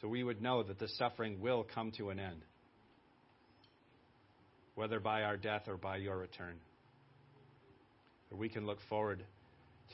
so 0.00 0.08
we 0.08 0.24
would 0.24 0.42
know 0.42 0.62
that 0.62 0.78
the 0.78 0.88
suffering 0.88 1.40
will 1.40 1.66
come 1.74 1.92
to 1.98 2.10
an 2.10 2.18
end, 2.18 2.40
whether 4.74 5.00
by 5.00 5.22
our 5.22 5.36
death 5.36 5.62
or 5.68 5.76
by 5.76 5.96
your 5.96 6.16
return 6.16 6.54
we 8.36 8.48
can 8.48 8.66
look 8.66 8.78
forward 8.88 9.24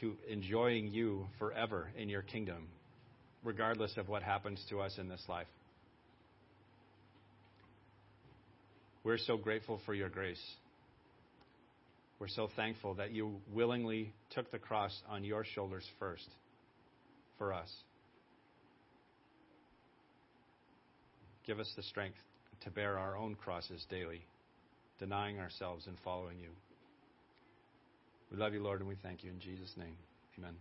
to 0.01 0.17
enjoying 0.29 0.89
you 0.89 1.27
forever 1.39 1.91
in 1.97 2.09
your 2.09 2.23
kingdom, 2.23 2.67
regardless 3.45 3.97
of 3.97 4.09
what 4.09 4.23
happens 4.23 4.65
to 4.71 4.81
us 4.81 4.97
in 4.99 5.09
this 5.09 5.23
life. 5.29 5.47
We're 9.05 9.19
so 9.19 9.37
grateful 9.37 9.81
for 9.85 9.95
your 9.95 10.09
grace. 10.09 10.43
We're 12.19 12.29
so 12.29 12.49
thankful 12.57 12.95
that 12.95 13.13
you 13.13 13.41
willingly 13.53 14.13
took 14.31 14.51
the 14.51 14.59
cross 14.59 15.03
on 15.09 15.25
your 15.25 15.45
shoulders 15.45 15.85
first 15.99 16.29
for 17.39 17.53
us. 17.53 17.71
Give 21.47 21.61
us 21.61 21.71
the 21.77 21.83
strength 21.83 22.17
to 22.63 22.71
bear 22.71 22.99
our 22.99 23.17
own 23.17 23.35
crosses 23.35 23.85
daily, 23.91 24.25
denying 24.99 25.39
ourselves 25.39 25.87
and 25.87 25.97
following 26.03 26.39
you. 26.41 26.51
We 28.31 28.39
love 28.39 28.55
you, 28.55 28.63
Lord, 28.63 28.81
and 28.81 28.89
we 28.89 28.97
thank 29.03 29.23
you 29.23 29.31
in 29.31 29.39
Jesus' 29.39 29.75
name. 29.77 29.97
Amen. 30.39 30.55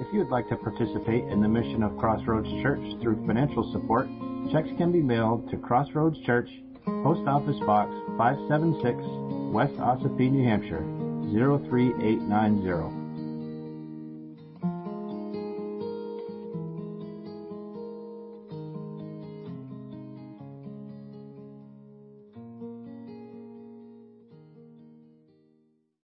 If 0.00 0.12
you 0.12 0.20
would 0.20 0.30
like 0.30 0.48
to 0.48 0.56
participate 0.56 1.24
in 1.24 1.40
the 1.40 1.48
mission 1.48 1.82
of 1.82 1.96
Crossroads 1.96 2.48
Church 2.62 2.82
through 3.00 3.24
financial 3.26 3.70
support, 3.72 4.06
checks 4.52 4.68
can 4.76 4.92
be 4.92 5.00
mailed 5.00 5.48
to 5.50 5.56
Crossroads 5.56 6.18
Church, 6.26 6.48
Post 6.84 7.26
Office 7.28 7.58
Box 7.60 7.90
576, 8.18 9.04
West 9.52 9.74
Ossipee, 9.74 10.30
New 10.30 10.44
Hampshire 10.44 10.84
03890. 11.30 13.01